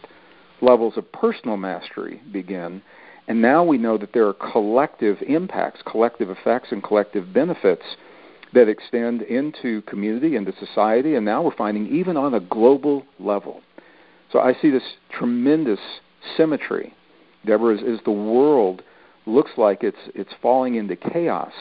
levels 0.60 0.96
of 0.96 1.10
personal 1.12 1.56
mastery 1.56 2.20
begin. 2.32 2.82
And 3.28 3.42
now 3.42 3.62
we 3.62 3.76
know 3.76 3.98
that 3.98 4.14
there 4.14 4.26
are 4.26 4.32
collective 4.32 5.18
impacts, 5.20 5.82
collective 5.86 6.30
effects, 6.30 6.68
and 6.72 6.82
collective 6.82 7.32
benefits 7.32 7.84
that 8.54 8.68
extend 8.68 9.20
into 9.22 9.82
community, 9.82 10.34
into 10.34 10.54
society, 10.58 11.14
and 11.14 11.26
now 11.26 11.42
we're 11.42 11.54
finding 11.54 11.86
even 11.94 12.16
on 12.16 12.32
a 12.32 12.40
global 12.40 13.04
level. 13.20 13.60
So 14.32 14.40
I 14.40 14.54
see 14.54 14.70
this 14.70 14.94
tremendous 15.10 15.78
symmetry, 16.38 16.94
Deborah, 17.44 17.76
as, 17.76 17.82
as 17.82 18.00
the 18.06 18.10
world 18.10 18.82
looks 19.26 19.50
like 19.58 19.84
it's 19.84 19.98
it's 20.14 20.32
falling 20.40 20.76
into 20.76 20.96
chaos. 20.96 21.52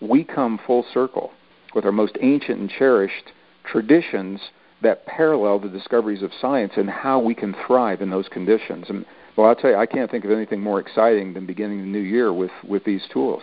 We 0.00 0.22
come 0.22 0.60
full 0.66 0.84
circle 0.92 1.32
with 1.74 1.86
our 1.86 1.92
most 1.92 2.18
ancient 2.20 2.60
and 2.60 2.70
cherished 2.70 3.32
traditions 3.64 4.40
that 4.82 5.06
parallel 5.06 5.58
the 5.60 5.68
discoveries 5.68 6.22
of 6.22 6.30
science 6.38 6.74
and 6.76 6.90
how 6.90 7.18
we 7.18 7.34
can 7.34 7.56
thrive 7.66 8.02
in 8.02 8.10
those 8.10 8.28
conditions. 8.28 8.86
And 8.90 9.06
well, 9.36 9.48
I'll 9.48 9.56
tell 9.56 9.70
you, 9.70 9.76
I 9.76 9.86
can't 9.86 10.10
think 10.10 10.24
of 10.24 10.30
anything 10.30 10.60
more 10.60 10.80
exciting 10.80 11.34
than 11.34 11.46
beginning 11.46 11.80
the 11.80 11.86
new 11.86 12.00
year 12.00 12.32
with 12.32 12.52
with 12.66 12.84
these 12.84 13.02
tools. 13.12 13.42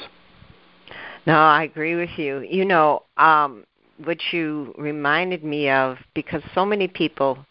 No, 1.25 1.35
I 1.35 1.63
agree 1.63 1.95
with 1.95 2.17
you. 2.17 2.39
You 2.39 2.65
know, 2.65 3.03
um, 3.17 3.65
what 4.03 4.17
you 4.31 4.73
reminded 4.77 5.43
me 5.43 5.69
of, 5.69 5.97
because 6.13 6.41
so 6.53 6.65
many 6.65 6.87
people 6.87 7.45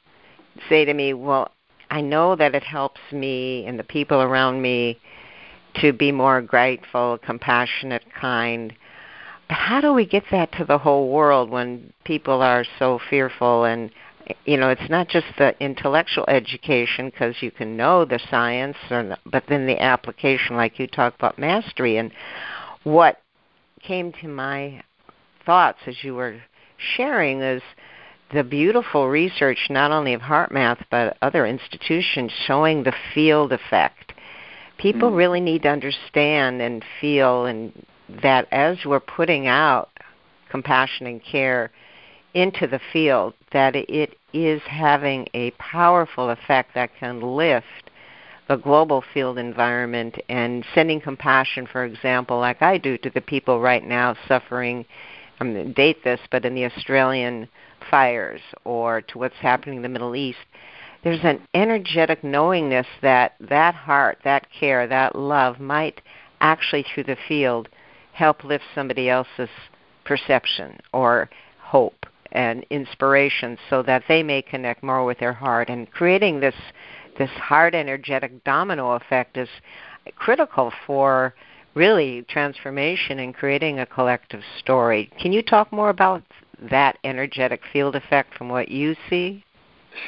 say 0.68 0.84
to 0.84 0.92
me, 0.92 1.14
well, 1.14 1.52
I 1.90 2.00
know 2.00 2.36
that 2.36 2.54
it 2.54 2.62
helps 2.62 3.00
me 3.12 3.64
and 3.66 3.78
the 3.78 3.84
people 3.84 4.20
around 4.20 4.60
me 4.60 4.98
to 5.80 5.92
be 5.92 6.12
more 6.12 6.42
grateful, 6.42 7.18
compassionate, 7.24 8.04
kind. 8.18 8.74
But 9.48 9.56
how 9.56 9.80
do 9.80 9.92
we 9.92 10.04
get 10.04 10.24
that 10.30 10.52
to 10.52 10.64
the 10.64 10.78
whole 10.78 11.08
world 11.10 11.50
when 11.50 11.92
people 12.04 12.42
are 12.42 12.64
so 12.78 12.98
fearful 13.10 13.64
and 13.64 13.90
you 14.44 14.56
know 14.56 14.68
it's 14.70 14.90
not 14.90 15.08
just 15.08 15.26
the 15.38 15.54
intellectual 15.62 16.24
education 16.28 17.06
because 17.10 17.36
you 17.40 17.50
can 17.50 17.76
know 17.76 18.04
the 18.04 18.20
science 18.30 18.76
or, 18.90 19.16
but 19.26 19.44
then 19.48 19.66
the 19.66 19.80
application 19.80 20.56
like 20.56 20.78
you 20.78 20.86
talk 20.86 21.14
about 21.14 21.38
mastery 21.38 21.96
and 21.96 22.12
what 22.84 23.20
came 23.82 24.12
to 24.12 24.28
my 24.28 24.82
thoughts 25.44 25.78
as 25.86 25.96
you 26.02 26.14
were 26.14 26.40
sharing 26.96 27.40
is 27.40 27.62
the 28.32 28.44
beautiful 28.44 29.08
research 29.08 29.66
not 29.68 29.90
only 29.90 30.14
of 30.14 30.20
HeartMath 30.20 30.84
but 30.90 31.16
other 31.20 31.46
institutions 31.46 32.32
showing 32.46 32.82
the 32.82 32.94
field 33.14 33.52
effect. 33.52 34.12
People 34.78 35.10
mm. 35.10 35.16
really 35.16 35.40
need 35.40 35.62
to 35.62 35.68
understand 35.68 36.62
and 36.62 36.84
feel 37.00 37.44
and 37.46 37.72
that 38.22 38.48
as 38.50 38.78
we're 38.84 39.00
putting 39.00 39.46
out 39.46 39.90
compassion 40.50 41.06
and 41.06 41.22
care 41.22 41.70
into 42.34 42.66
the 42.66 42.80
field, 42.92 43.34
that 43.52 43.76
it 43.76 44.16
is 44.32 44.62
having 44.62 45.28
a 45.34 45.50
powerful 45.52 46.30
effect 46.30 46.74
that 46.74 46.90
can 46.98 47.20
lift 47.20 47.90
the 48.48 48.56
global 48.56 49.04
field 49.14 49.38
environment 49.38 50.16
and 50.28 50.64
sending 50.74 51.00
compassion, 51.00 51.66
for 51.66 51.84
example, 51.84 52.38
like 52.38 52.60
I 52.60 52.78
do 52.78 52.98
to 52.98 53.10
the 53.10 53.20
people 53.20 53.60
right 53.60 53.84
now 53.84 54.16
suffering, 54.26 54.84
I'm 55.40 55.54
going 55.54 55.68
to 55.68 55.72
date 55.72 56.04
this, 56.04 56.20
but 56.30 56.44
in 56.44 56.54
the 56.54 56.64
Australian 56.64 57.48
fires 57.90 58.40
or 58.64 59.00
to 59.02 59.18
what's 59.18 59.36
happening 59.36 59.76
in 59.76 59.82
the 59.82 59.88
Middle 59.88 60.16
East, 60.16 60.38
there's 61.04 61.24
an 61.24 61.40
energetic 61.54 62.22
knowingness 62.22 62.86
that 63.00 63.34
that 63.40 63.74
heart, 63.74 64.18
that 64.24 64.46
care, 64.52 64.86
that 64.86 65.16
love 65.16 65.58
might 65.58 66.00
actually 66.40 66.84
through 66.94 67.04
the 67.04 67.16
field 67.26 67.68
help 68.12 68.44
lift 68.44 68.64
somebody 68.74 69.08
else's 69.08 69.48
perception 70.04 70.78
or 70.92 71.28
hope 71.58 72.06
and 72.32 72.64
inspiration 72.70 73.58
so 73.70 73.82
that 73.82 74.02
they 74.08 74.22
may 74.22 74.42
connect 74.42 74.82
more 74.82 75.04
with 75.04 75.18
their 75.18 75.32
heart 75.32 75.68
and 75.68 75.90
creating 75.90 76.40
this 76.40 76.54
this 77.18 77.30
heart 77.30 77.74
energetic 77.74 78.42
domino 78.44 78.92
effect 78.92 79.36
is 79.36 79.48
critical 80.16 80.72
for 80.86 81.34
really 81.74 82.22
transformation 82.28 83.18
and 83.18 83.34
creating 83.34 83.78
a 83.78 83.86
collective 83.86 84.42
story. 84.58 85.10
Can 85.20 85.32
you 85.32 85.42
talk 85.42 85.72
more 85.72 85.90
about 85.90 86.22
that 86.70 86.98
energetic 87.04 87.60
field 87.72 87.96
effect 87.96 88.34
from 88.34 88.48
what 88.48 88.68
you 88.68 88.96
see? 89.08 89.44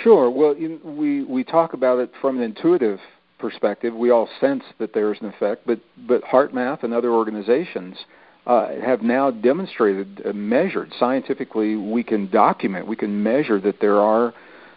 Sure. 0.02 0.31
Well, 0.31 0.54
we 0.54 1.25
we 1.25 1.45
talk 1.45 1.75
about 1.75 1.99
it 1.99 2.11
from 2.21 2.38
an 2.38 2.43
intuitive 2.43 2.99
perspective. 3.38 3.95
We 3.95 4.11
all 4.11 4.28
sense 4.40 4.64
that 4.78 4.95
there 4.95 5.12
is 5.12 5.21
an 5.21 5.28
effect, 5.28 5.66
but 5.66 5.78
but 6.09 6.23
HeartMath 6.23 6.85
and 6.85 6.95
other 6.95 7.11
organizations 7.11 7.97
uh, 8.46 8.68
have 8.84 9.02
now 9.02 9.30
demonstrated, 9.30 10.22
uh, 10.24 10.32
measured 10.32 10.92
scientifically. 10.98 11.76
We 11.76 12.02
can 12.02 12.30
document, 12.30 12.86
we 12.86 12.96
can 12.96 13.22
measure 13.22 13.60
that 13.60 13.80
there 13.80 14.00
are 14.00 14.34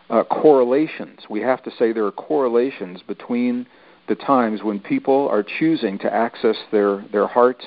uh, 0.09 0.23
correlations. 0.23 1.19
We 1.29 1.41
have 1.41 1.61
to 1.63 1.71
say 1.77 1.91
there 1.91 2.05
are 2.05 2.11
correlations 2.11 3.01
between 3.05 3.67
the 4.07 4.15
times 4.15 4.63
when 4.63 4.79
people 4.79 5.27
are 5.29 5.43
choosing 5.59 5.99
to 5.99 6.13
access 6.13 6.55
their, 6.71 7.05
their 7.11 7.27
hearts 7.27 7.65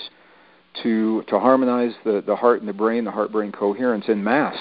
to, 0.83 1.23
to 1.29 1.39
harmonize 1.39 1.93
the, 2.05 2.23
the 2.27 2.37
heart 2.37 2.61
and 2.61 2.69
the 2.69 2.73
brain, 2.73 3.05
the 3.05 3.11
heart 3.11 3.31
brain 3.33 3.53
coherence 3.53 4.07
in 4.09 4.25
mass, 4.25 4.57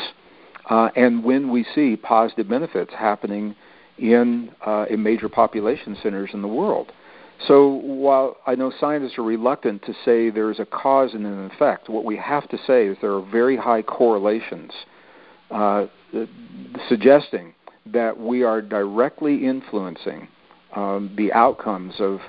uh, 0.70 0.90
and 0.96 1.24
when 1.24 1.50
we 1.50 1.66
see 1.74 1.96
positive 1.96 2.50
benefits 2.50 2.92
happening 2.94 3.56
in, 3.98 4.52
uh, 4.66 4.86
in 4.90 5.02
major 5.02 5.30
population 5.30 5.98
centers 6.02 6.32
in 6.34 6.42
the 6.42 6.48
world. 6.48 6.92
So 7.48 7.68
while 7.84 8.38
I 8.46 8.56
know 8.56 8.72
scientists 8.80 9.18
are 9.18 9.24
reluctant 9.24 9.84
to 9.86 9.94
say 10.06 10.30
there's 10.30 10.60
a 10.60 10.66
cause 10.66 11.14
and 11.14 11.26
an 11.26 11.50
effect, 11.52 11.90
what 11.90 12.04
we 12.06 12.18
have 12.18 12.48
to 12.50 12.58
say 12.68 12.88
is 12.88 12.98
there 13.02 13.14
are 13.14 13.26
very 13.32 13.56
high 13.56 13.82
correlations 13.82 14.72
uh, 15.50 15.86
suggesting 16.88 17.54
that 17.86 18.20
we 18.20 18.44
are 18.44 18.62
directly 18.62 19.46
influencing 19.46 20.28
um, 20.76 21.14
the 21.18 21.32
outcomes 21.34 21.94
of 22.00 22.20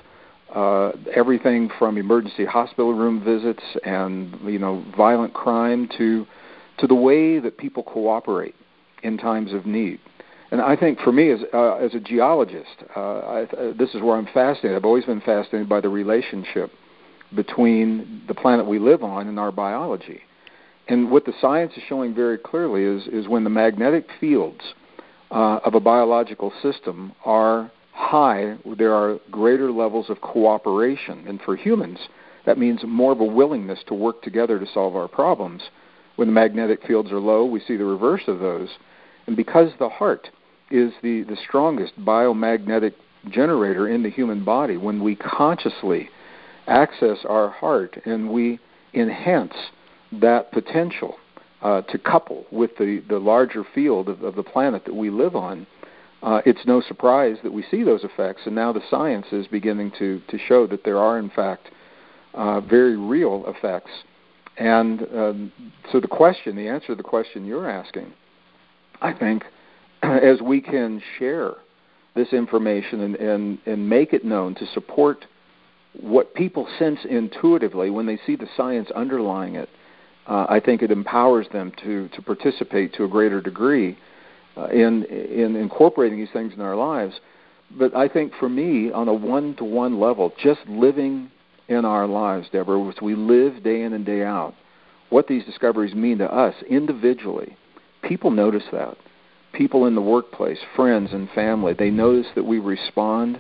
uh, 0.55 0.93
everything 1.14 1.71
from 1.79 1.99
emergency 1.99 2.45
hospital 2.45 2.95
room 2.95 3.23
visits 3.23 3.62
and 3.85 4.37
you 4.45 4.59
know 4.59 4.85
violent 4.97 5.33
crime 5.35 5.88
to 5.97 6.26
to 6.79 6.87
the 6.87 6.95
way 6.95 7.38
that 7.38 7.59
people 7.59 7.83
cooperate 7.83 8.55
in 9.02 9.19
times 9.19 9.52
of 9.52 9.67
need. 9.67 10.00
And 10.50 10.61
I 10.61 10.75
think 10.76 10.99
for 11.00 11.12
me 11.12 11.30
as 11.30 11.40
uh, 11.54 11.75
as 11.76 11.95
a 11.95 12.00
geologist, 12.00 12.83
uh, 12.97 13.00
I, 13.00 13.42
uh, 13.42 13.73
this 13.78 13.95
is 13.95 14.02
where 14.02 14.16
I'm 14.16 14.26
fascinated. 14.26 14.75
I've 14.76 14.85
always 14.85 15.04
been 15.04 15.21
fascinated 15.21 15.69
by 15.69 15.80
the 15.80 15.88
relationship 15.88 16.73
between 17.37 18.23
the 18.26 18.35
planet 18.35 18.66
we 18.66 18.80
live 18.80 19.04
on 19.04 19.28
and 19.28 19.38
our 19.38 19.52
biology. 19.52 20.21
And 20.88 21.11
what 21.11 21.25
the 21.25 21.33
science 21.40 21.73
is 21.76 21.85
showing 21.88 22.14
very 22.14 22.37
clearly 22.37 22.83
is 22.83 23.07
is 23.07 23.28
when 23.28 23.45
the 23.45 23.50
magnetic 23.50 24.07
fields 24.19 24.75
uh, 25.30 25.61
of 25.64 25.75
a 25.75 25.80
biological 25.80 26.52
system 26.61 27.12
are 27.25 27.71
high, 27.92 28.57
there 28.76 28.92
are 28.92 29.21
greater 29.30 29.71
levels 29.71 30.11
of 30.11 30.21
cooperation. 30.21 31.25
And 31.28 31.40
for 31.42 31.54
humans, 31.54 31.99
that 32.47 32.59
means 32.59 32.80
more 32.85 33.12
of 33.12 33.21
a 33.21 33.25
willingness 33.25 33.80
to 33.87 33.95
work 33.95 34.23
together 34.23 34.59
to 34.59 34.66
solve 34.73 34.97
our 34.97 35.07
problems. 35.07 35.62
When 36.16 36.26
the 36.26 36.33
magnetic 36.33 36.85
fields 36.87 37.12
are 37.12 37.21
low, 37.21 37.45
we 37.45 37.61
see 37.61 37.76
the 37.76 37.85
reverse 37.85 38.23
of 38.26 38.40
those. 38.40 38.69
And 39.26 39.37
because 39.37 39.71
the 39.78 39.88
heart 39.88 40.28
is 40.71 40.93
the, 41.03 41.23
the 41.25 41.37
strongest 41.47 41.93
biomagnetic 42.00 42.95
generator 43.31 43.89
in 43.89 44.03
the 44.03 44.11
human 44.11 44.45
body, 44.45 44.77
when 44.77 45.03
we 45.03 45.17
consciously 45.17 46.09
access 46.67 47.19
our 47.29 47.50
heart 47.50 48.00
and 48.05 48.31
we 48.31 48.59
enhance 48.95 49.55
that 50.12 50.50
potential, 50.53 51.17
uh, 51.62 51.83
to 51.83 51.99
couple 51.99 52.47
with 52.50 52.71
the, 52.79 53.03
the 53.09 53.19
larger 53.19 53.65
field 53.75 54.09
of, 54.09 54.23
of 54.23 54.35
the 54.35 54.43
planet 54.43 54.85
that 54.85 54.95
we 54.95 55.11
live 55.11 55.37
on, 55.37 55.67
uh, 56.23 56.41
it's 56.45 56.67
no 56.67 56.81
surprise 56.81 57.37
that 57.43 57.53
we 57.53 57.65
see 57.71 57.83
those 57.83 58.05
effects. 58.05 58.43
And 58.47 58.55
now 58.55 58.73
the 58.73 58.83
science 58.91 59.27
is 59.33 59.47
beginning 59.47 59.93
to, 59.99 60.21
to 60.29 60.39
show 60.39 60.67
that 60.67 60.85
there 60.85 60.99
are, 60.99 61.19
in 61.19 61.31
fact, 61.31 61.69
uh, 62.35 62.61
very 62.61 62.97
real 62.97 63.45
effects. 63.47 63.91
And 64.57 65.03
um, 65.15 65.53
so 65.93 66.00
the 66.00 66.09
question, 66.09 66.57
the 66.57 66.69
answer 66.69 66.89
to 66.89 66.95
the 66.95 67.03
question 67.03 67.45
you're 67.45 67.69
asking, 67.69 68.12
I 69.00 69.12
think, 69.12 69.45
as 70.23 70.40
we 70.40 70.61
can 70.61 71.02
share 71.19 71.54
this 72.14 72.33
information 72.33 73.00
and, 73.00 73.16
and, 73.16 73.59
and 73.66 73.88
make 73.88 74.12
it 74.12 74.25
known 74.25 74.54
to 74.57 74.66
support 74.75 75.25
what 76.00 76.35
people 76.35 76.69
sense 76.78 77.00
intuitively 77.09 77.90
when 77.90 78.07
they 78.07 78.19
see 78.26 78.37
the 78.37 78.49
science 78.57 78.90
underlying 78.95 79.57
it, 79.57 79.69
uh, 80.26 80.47
I 80.49 80.61
think 80.61 80.83
it 80.83 80.90
empowers 80.90 81.47
them 81.52 81.73
to 81.83 82.09
to 82.09 82.23
participate 82.23 82.95
to 82.95 83.04
a 83.04 83.09
greater 83.09 83.40
degree 83.40 83.99
uh, 84.57 84.66
in 84.66 85.04
in 85.04 85.57
incorporating 85.57 86.19
these 86.19 86.30
things 86.33 86.52
in 86.52 86.59
their 86.59 86.76
lives. 86.76 87.14
But 87.76 87.95
I 87.97 88.09
think 88.09 88.33
for 88.38 88.49
me, 88.49 88.90
on 88.90 89.09
a 89.09 89.14
one-to-one 89.14 90.00
level, 90.00 90.33
just 90.42 90.61
living 90.69 91.30
in 91.69 91.85
our 91.85 92.07
lives, 92.07 92.49
Deborah, 92.50 92.85
as 92.88 93.00
we 93.00 93.14
live 93.14 93.62
day 93.62 93.83
in 93.83 93.92
and 93.92 94.04
day 94.04 94.25
out, 94.25 94.54
what 95.09 95.28
these 95.28 95.45
discoveries 95.45 95.95
mean 95.95 96.19
to 96.19 96.33
us 96.33 96.54
individually, 96.69 97.57
people 98.02 98.33
notice 98.33 98.64
that. 98.73 98.97
People 99.61 99.85
in 99.85 99.95
the 99.95 100.00
workplace, 100.00 100.57
friends 100.75 101.11
and 101.12 101.29
family, 101.33 101.75
they 101.75 101.90
notice 101.90 102.26
that 102.35 102.43
we 102.43 102.59
respond 102.59 103.38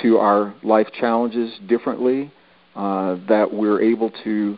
to 0.00 0.16
our 0.16 0.54
life 0.62 0.86
challenges 1.00 1.52
differently, 1.66 2.32
uh, 2.76 3.16
that 3.28 3.52
we're 3.52 3.80
able 3.82 4.12
to 4.22 4.56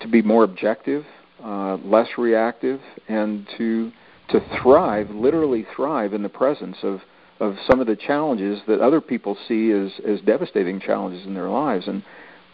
to 0.00 0.08
be 0.08 0.20
more 0.20 0.42
objective, 0.42 1.04
uh, 1.44 1.76
less 1.84 2.08
reactive, 2.18 2.80
and 3.06 3.46
to 3.56 3.92
to 4.30 4.40
thrive, 4.60 5.10
literally 5.10 5.64
thrive 5.76 6.12
in 6.12 6.24
the 6.24 6.28
presence 6.28 6.78
of 6.82 6.98
of 7.38 7.54
some 7.70 7.78
of 7.78 7.86
the 7.86 7.94
challenges 7.94 8.60
that 8.66 8.80
other 8.80 9.00
people 9.00 9.38
see 9.46 9.70
as 9.70 9.92
as 10.04 10.20
devastating 10.22 10.80
challenges 10.80 11.24
in 11.24 11.34
their 11.34 11.50
lives. 11.50 11.86
And 11.86 12.02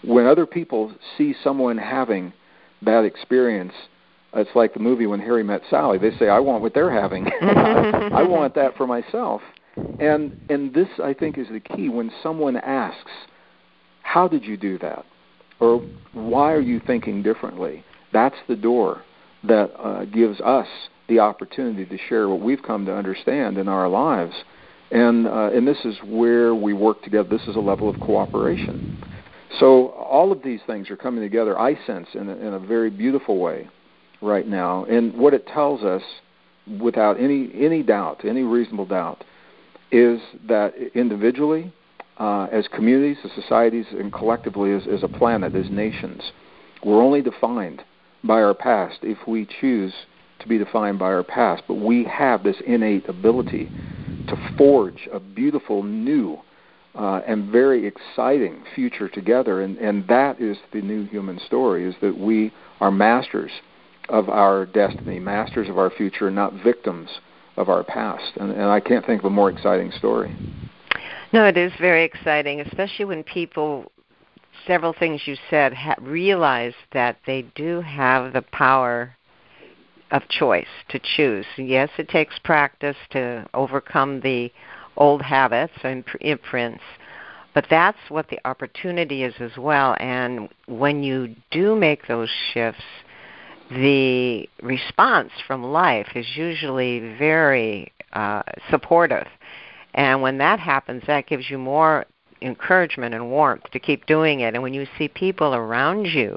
when 0.05 0.27
other 0.27 0.45
people 0.45 0.93
see 1.17 1.35
someone 1.43 1.79
having 1.79 2.35
that 2.83 3.07
experience, 3.07 3.73
it's 4.35 4.51
like 4.55 4.75
the 4.75 4.81
movie 4.81 5.07
when 5.07 5.21
Harry 5.21 5.43
met 5.43 5.63
Sally. 5.71 5.99
They 5.99 6.17
say, 6.19 6.29
"I 6.29 6.39
want 6.39 6.63
what 6.63 6.75
they're 6.75 6.91
having. 6.91 7.27
I 7.43 8.23
want 8.23 8.55
that 8.55 8.77
for 8.77 8.87
myself." 8.87 9.41
And 10.01 10.39
and 10.51 10.73
this 10.75 10.89
I 11.03 11.15
think 11.15 11.39
is 11.39 11.49
the 11.51 11.61
key 11.61 11.89
when 11.89 12.11
someone 12.23 12.57
asks, 12.57 13.11
"How 14.03 14.29
did 14.29 14.45
you 14.45 14.57
do 14.57 14.79
that?" 14.79 15.05
or 15.61 15.83
"Why 16.13 16.53
are 16.53 16.61
you 16.61 16.81
thinking 16.87 17.23
differently?" 17.23 17.85
That's 18.13 18.37
the 18.49 18.57
door 18.57 19.03
that 19.45 19.71
uh, 19.79 20.05
gives 20.07 20.41
us 20.41 20.67
the 21.09 21.21
opportunity 21.21 21.87
to 21.87 21.99
share 22.09 22.29
what 22.29 22.41
we've 22.41 22.63
come 22.63 22.85
to 22.87 22.95
understand 22.95 23.57
in 23.57 23.69
our 23.69 23.89
lives. 23.89 24.35
And 24.91 25.27
uh, 25.27 25.51
and 25.55 25.67
this 25.67 25.85
is 25.85 25.97
where 26.05 26.55
we 26.55 26.75
work 26.75 27.03
together. 27.03 27.29
This 27.29 27.47
is 27.49 27.57
a 27.57 27.61
level 27.61 27.89
of 27.89 27.99
cooperation. 28.01 29.03
So 29.59 29.89
all 29.89 30.33
of 30.33 30.43
these 30.43 30.61
things 30.67 30.91
are 30.91 30.97
coming 30.97 31.23
together. 31.23 31.59
I 31.59 31.75
sense 31.87 32.09
in 32.13 32.29
a, 32.29 32.37
in 32.37 32.53
a 32.53 32.59
very 32.59 32.91
beautiful 32.91 33.39
way 33.39 33.69
right 34.21 34.47
now. 34.47 34.85
And 34.85 35.17
what 35.17 35.35
it 35.35 35.47
tells 35.47 35.83
us, 35.83 36.03
without 36.81 37.19
any 37.21 37.51
any 37.55 37.83
doubt, 37.83 38.25
any 38.25 38.43
reasonable 38.43 38.87
doubt, 38.87 39.25
is 39.91 40.21
that 40.49 40.75
individually, 40.95 41.73
uh, 42.19 42.45
as 42.53 42.67
communities, 42.69 43.17
as 43.25 43.31
societies, 43.33 43.87
and 43.91 44.13
collectively 44.13 44.73
as, 44.73 44.83
as 44.87 45.03
a 45.03 45.09
planet, 45.09 45.55
as 45.55 45.71
nations, 45.71 46.23
we're 46.85 47.03
only 47.03 47.23
defined 47.23 47.83
by 48.25 48.43
our 48.43 48.55
past 48.55 48.99
if 49.03 49.19
we 49.27 49.47
choose 49.61 49.93
to 50.41 50.49
be 50.49 50.59
defined 50.59 50.99
by 50.99 51.07
our 51.07 51.23
past. 51.23 51.63
But 51.67 51.75
we 51.75 52.05
have 52.05 52.43
this 52.43 52.57
innate 52.67 53.09
ability 53.09 53.71
to 54.29 54.55
forge 54.57 55.09
a 55.13 55.21
beautiful 55.21 55.83
new 55.83 56.39
uh, 56.95 57.21
and 57.27 57.51
very 57.51 57.87
exciting 57.87 58.65
future 58.75 59.09
together. 59.09 59.63
And, 59.63 59.79
and 59.79 60.07
that 60.09 60.41
is 60.41 60.57
the 60.73 60.83
new 60.83 61.07
human 61.07 61.41
story: 61.47 61.85
is 61.85 61.95
that 62.03 62.19
we 62.19 62.53
are 62.81 62.91
masters 62.91 63.53
of 64.09 64.29
our 64.29 64.67
destiny, 64.67 65.19
masters 65.19 65.69
of 65.69 65.79
our 65.79 65.91
future, 65.91 66.31
not 66.31 66.53
victims 66.65 67.09
of 67.57 67.69
our 67.69 67.85
past. 67.85 68.37
And, 68.37 68.53
and 68.53 68.63
I 68.65 68.81
can't 68.81 69.05
think 69.05 69.21
of 69.21 69.27
a 69.27 69.31
more 69.31 69.51
exciting 69.51 69.91
story. 69.93 70.35
No, 71.33 71.45
it 71.45 71.57
is 71.57 71.73
very 71.79 72.05
exciting, 72.05 72.61
especially 72.61 73.05
when 73.05 73.23
people, 73.23 73.93
several 74.67 74.95
things 74.95 75.23
you 75.27 75.37
said, 75.51 75.75
ha- 75.75 75.97
realize 76.01 76.73
that 76.93 77.19
they 77.27 77.43
do 77.55 77.81
have 77.83 78.33
the 78.33 78.43
power 78.43 79.15
of 80.11 80.27
choice 80.29 80.67
to 80.89 80.99
choose. 81.17 81.45
Yes, 81.57 81.91
it 81.99 82.09
takes 82.09 82.39
practice 82.39 82.97
to 83.11 83.47
overcome 83.53 84.21
the 84.21 84.51
old 84.97 85.21
habits 85.21 85.75
and 85.85 86.03
imprints, 86.23 86.83
but 87.55 87.67
that's 87.69 87.99
what 88.09 88.29
the 88.31 88.41
opportunity 88.47 89.23
is 89.23 89.35
as 89.39 89.57
well. 89.59 89.97
And 90.01 90.49
when 90.67 91.03
you 91.03 91.35
do 91.51 91.77
make 91.77 92.07
those 92.07 92.31
shifts, 92.53 92.83
the 93.71 94.49
response 94.63 95.31
from 95.47 95.63
life 95.63 96.09
is 96.15 96.27
usually 96.37 97.01
very 97.19 97.93
uh, 98.13 98.43
supportive. 98.71 99.27
And 99.95 100.23
when 100.23 100.39
that 100.39 100.61
happens, 100.61 101.03
that 101.07 101.27
gives 101.27 101.51
you 101.51 101.59
more 101.59 102.07
encouragement 102.41 103.15
and 103.15 103.31
warmth 103.31 103.71
to 103.73 103.79
keep 103.79 104.07
doing 104.07 104.41
it. 104.41 104.55
And 104.55 104.63
when 104.63 104.75
you 104.75 104.87
see 104.97 105.09
people 105.09 105.55
around 105.55 106.07
you 106.07 106.37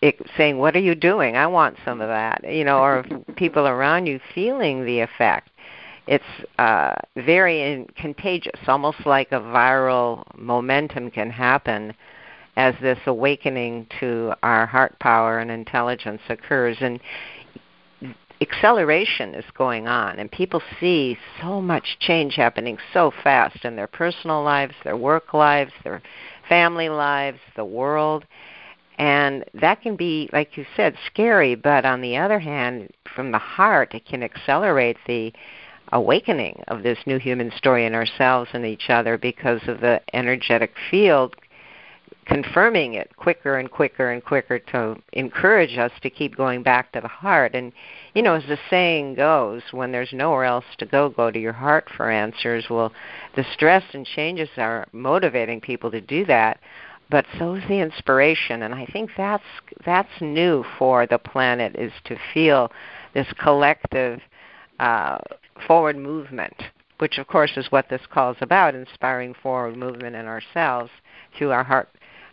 it, 0.00 0.20
saying, 0.36 0.58
"What 0.58 0.76
are 0.76 0.80
you 0.80 0.94
doing? 0.94 1.36
I 1.36 1.46
want 1.46 1.76
some 1.84 2.00
of 2.00 2.08
that," 2.08 2.44
you 2.44 2.64
know, 2.64 2.78
or 2.80 3.04
people 3.36 3.66
around 3.66 4.06
you 4.06 4.20
feeling 4.34 4.84
the 4.84 5.00
effect, 5.00 5.50
it's 6.06 6.24
uh, 6.58 6.94
very 7.16 7.62
in, 7.62 7.86
contagious, 7.96 8.60
almost 8.66 9.06
like 9.06 9.32
a 9.32 9.40
viral 9.40 10.24
momentum 10.36 11.10
can 11.10 11.30
happen 11.30 11.94
as 12.56 12.74
this 12.80 12.98
awakening 13.06 13.86
to 14.00 14.34
our 14.42 14.66
heart 14.66 14.98
power 14.98 15.38
and 15.38 15.50
intelligence 15.50 16.20
occurs. 16.28 16.76
And 16.80 17.00
acceleration 18.40 19.34
is 19.34 19.44
going 19.54 19.86
on, 19.86 20.18
and 20.18 20.30
people 20.30 20.62
see 20.80 21.16
so 21.40 21.60
much 21.60 21.98
change 22.00 22.34
happening 22.34 22.78
so 22.92 23.12
fast 23.22 23.64
in 23.64 23.76
their 23.76 23.86
personal 23.86 24.42
lives, 24.42 24.74
their 24.82 24.96
work 24.96 25.34
lives, 25.34 25.72
their 25.84 26.02
family 26.48 26.88
lives, 26.88 27.38
the 27.56 27.64
world. 27.64 28.24
And 28.98 29.44
that 29.54 29.80
can 29.80 29.96
be, 29.96 30.28
like 30.32 30.56
you 30.56 30.66
said, 30.76 30.94
scary, 31.06 31.54
but 31.54 31.84
on 31.84 32.00
the 32.02 32.16
other 32.16 32.38
hand, 32.38 32.90
from 33.14 33.32
the 33.32 33.38
heart, 33.38 33.94
it 33.94 34.04
can 34.04 34.22
accelerate 34.22 34.98
the 35.06 35.32
awakening 35.92 36.62
of 36.68 36.82
this 36.82 36.98
new 37.06 37.18
human 37.18 37.50
story 37.56 37.84
in 37.86 37.94
ourselves 37.94 38.50
and 38.52 38.64
each 38.64 38.90
other 38.90 39.18
because 39.18 39.60
of 39.66 39.80
the 39.80 40.00
energetic 40.12 40.72
field 40.90 41.34
confirming 42.30 42.94
it 42.94 43.10
quicker 43.16 43.58
and 43.58 43.68
quicker 43.68 44.12
and 44.12 44.24
quicker 44.24 44.60
to 44.60 44.96
encourage 45.14 45.76
us 45.76 45.90
to 46.00 46.08
keep 46.08 46.36
going 46.36 46.62
back 46.62 46.92
to 46.92 47.00
the 47.00 47.08
heart. 47.08 47.56
And, 47.56 47.72
you 48.14 48.22
know, 48.22 48.34
as 48.34 48.44
the 48.46 48.58
saying 48.70 49.16
goes, 49.16 49.62
when 49.72 49.90
there's 49.90 50.12
nowhere 50.12 50.44
else 50.44 50.64
to 50.78 50.86
go, 50.86 51.08
go 51.08 51.32
to 51.32 51.40
your 51.40 51.52
heart 51.52 51.88
for 51.96 52.08
answers. 52.08 52.70
Well, 52.70 52.92
the 53.34 53.44
stress 53.52 53.82
and 53.94 54.06
changes 54.06 54.48
are 54.56 54.86
motivating 54.92 55.60
people 55.60 55.90
to 55.90 56.00
do 56.00 56.24
that, 56.26 56.60
but 57.10 57.26
so 57.36 57.54
is 57.54 57.64
the 57.68 57.80
inspiration. 57.80 58.62
And 58.62 58.74
I 58.76 58.86
think 58.86 59.10
that's 59.16 59.42
that's 59.84 60.20
new 60.20 60.64
for 60.78 61.08
the 61.08 61.18
planet 61.18 61.74
is 61.74 61.92
to 62.04 62.16
feel 62.32 62.70
this 63.12 63.26
collective 63.40 64.20
uh, 64.78 65.18
forward 65.66 65.96
movement, 65.96 66.54
which 66.98 67.18
of 67.18 67.26
course 67.26 67.56
is 67.56 67.72
what 67.72 67.88
this 67.88 68.02
call 68.08 68.30
is 68.30 68.38
about, 68.40 68.76
inspiring 68.76 69.34
forward 69.42 69.76
movement 69.76 70.14
in 70.14 70.26
ourselves 70.26 70.92
through 71.36 71.50
our 71.50 71.64
heart 71.64 71.88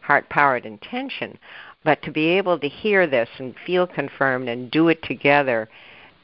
heart 0.07 0.29
powered 0.29 0.65
intention. 0.65 1.37
But 1.83 2.01
to 2.03 2.11
be 2.11 2.27
able 2.29 2.57
to 2.59 2.67
hear 2.67 3.05
this 3.05 3.29
and 3.37 3.53
feel 3.65 3.85
confirmed 3.85 4.49
and 4.49 4.71
do 4.71 4.87
it 4.87 5.03
together, 5.03 5.69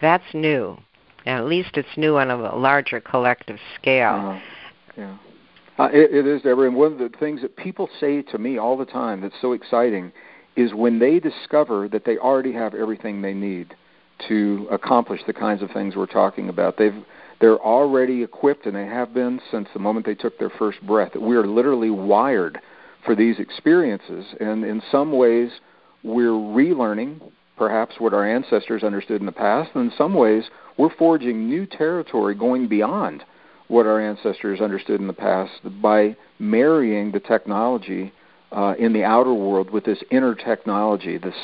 that's 0.02 0.34
new. 0.34 0.78
And 1.26 1.38
at 1.40 1.46
least 1.46 1.72
it's 1.76 1.98
new 1.98 2.18
on 2.18 2.32
a 2.32 2.56
larger 2.56 3.00
collective 3.00 3.60
scale. 3.80 4.16
Uh, 4.36 4.40
yeah. 4.98 5.18
Uh, 5.78 5.90
it, 5.92 6.14
it 6.14 6.28
is, 6.28 6.42
Deborah. 6.42 6.68
And 6.68 6.76
one 6.76 6.94
of 6.94 7.00
the 7.00 7.12
things 7.20 7.42
that 7.42 7.56
people 7.56 7.90
say 8.00 8.22
to 8.24 8.38
me 8.38 8.58
all 8.58 8.78
the 8.78 8.86
time 8.86 9.22
that's 9.22 9.36
so 9.42 9.54
exciting 9.54 10.12
is 10.56 10.74
when 10.74 11.00
they 11.00 11.20
discover 11.20 11.88
that 11.90 12.06
they 12.06 12.18
already 12.18 12.54
have 12.54 12.76
everything 12.76 13.22
they 13.22 13.34
need 13.34 13.76
to 14.28 14.68
accomplish 14.72 15.22
the 15.26 15.34
kinds 15.34 15.62
of 15.62 15.72
things 15.72 15.96
we're 15.96 16.06
talking 16.06 16.50
about. 16.50 16.78
They've 16.78 17.04
they're 17.40 17.60
already 17.60 18.24
equipped, 18.24 18.68
and 18.68 18.76
they 18.76 18.86
have 18.86 19.14
been 19.14 19.42
since 19.52 19.68
the 19.74 19.80
moment 19.80 20.06
they 20.06 20.16
took 20.16 20.38
their 20.40 20.52
first 20.52 20.82
breath. 20.86 21.14
We 21.16 21.36
are 21.36 21.46
literally 21.46 21.90
wired 21.90 22.62
for 23.06 23.16
these 23.16 23.40
experiences. 23.40 24.26
And 24.40 24.64
in 24.64 24.82
some 24.92 25.12
ways, 25.12 25.52
we're 26.04 26.30
relearning 26.30 27.20
perhaps 27.58 27.96
what 28.00 28.14
our 28.14 28.28
ancestors 28.28 28.84
understood 28.84 29.20
in 29.20 29.26
the 29.26 29.32
past, 29.32 29.72
and 29.76 29.92
in 29.92 29.98
some 29.98 30.14
ways, 30.14 30.44
we're 30.78 30.94
forging 30.96 31.48
new 31.48 31.66
territory 31.66 32.36
going 32.36 32.68
beyond 32.68 33.24
what 33.68 33.86
our 33.86 34.02
ancestors 34.02 34.60
understood 34.60 35.00
in 35.00 35.08
the 35.08 35.14
past 35.14 35.52
by 35.82 36.16
marrying 36.40 37.12
the 37.12 37.20
technology 37.20 38.12
uh, 38.52 38.74
in 38.78 38.94
the 38.94 39.04
outer 39.04 39.34
world 39.34 39.70
with 39.70 39.86
this 39.86 40.00
inner 40.12 40.36
technology, 40.36 41.18
this 41.18 41.36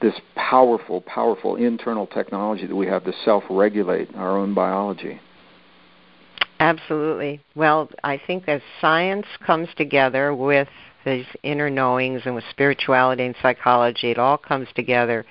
this 0.00 0.14
powerful, 0.34 1.00
powerful 1.00 1.54
internal 1.54 2.08
technology 2.08 2.66
that 2.66 2.74
we 2.74 2.88
have 2.88 3.04
to 3.04 3.12
self-regulate 3.24 4.12
our 4.16 4.36
own 4.36 4.52
biology. 4.52 5.20
Absolutely. 6.58 7.40
Well, 7.54 7.88
I 8.02 8.20
think 8.26 8.48
as 8.48 8.60
science 8.80 9.26
comes 9.46 9.68
together 9.76 10.34
with 10.34 10.68
these 11.04 11.26
inner 11.42 11.70
knowings 11.70 12.22
and 12.24 12.34
with 12.34 12.44
spirituality 12.50 13.24
and 13.24 13.34
psychology, 13.42 14.10
it 14.10 14.18
all 14.18 14.38
comes 14.38 14.68
together. 14.74 15.24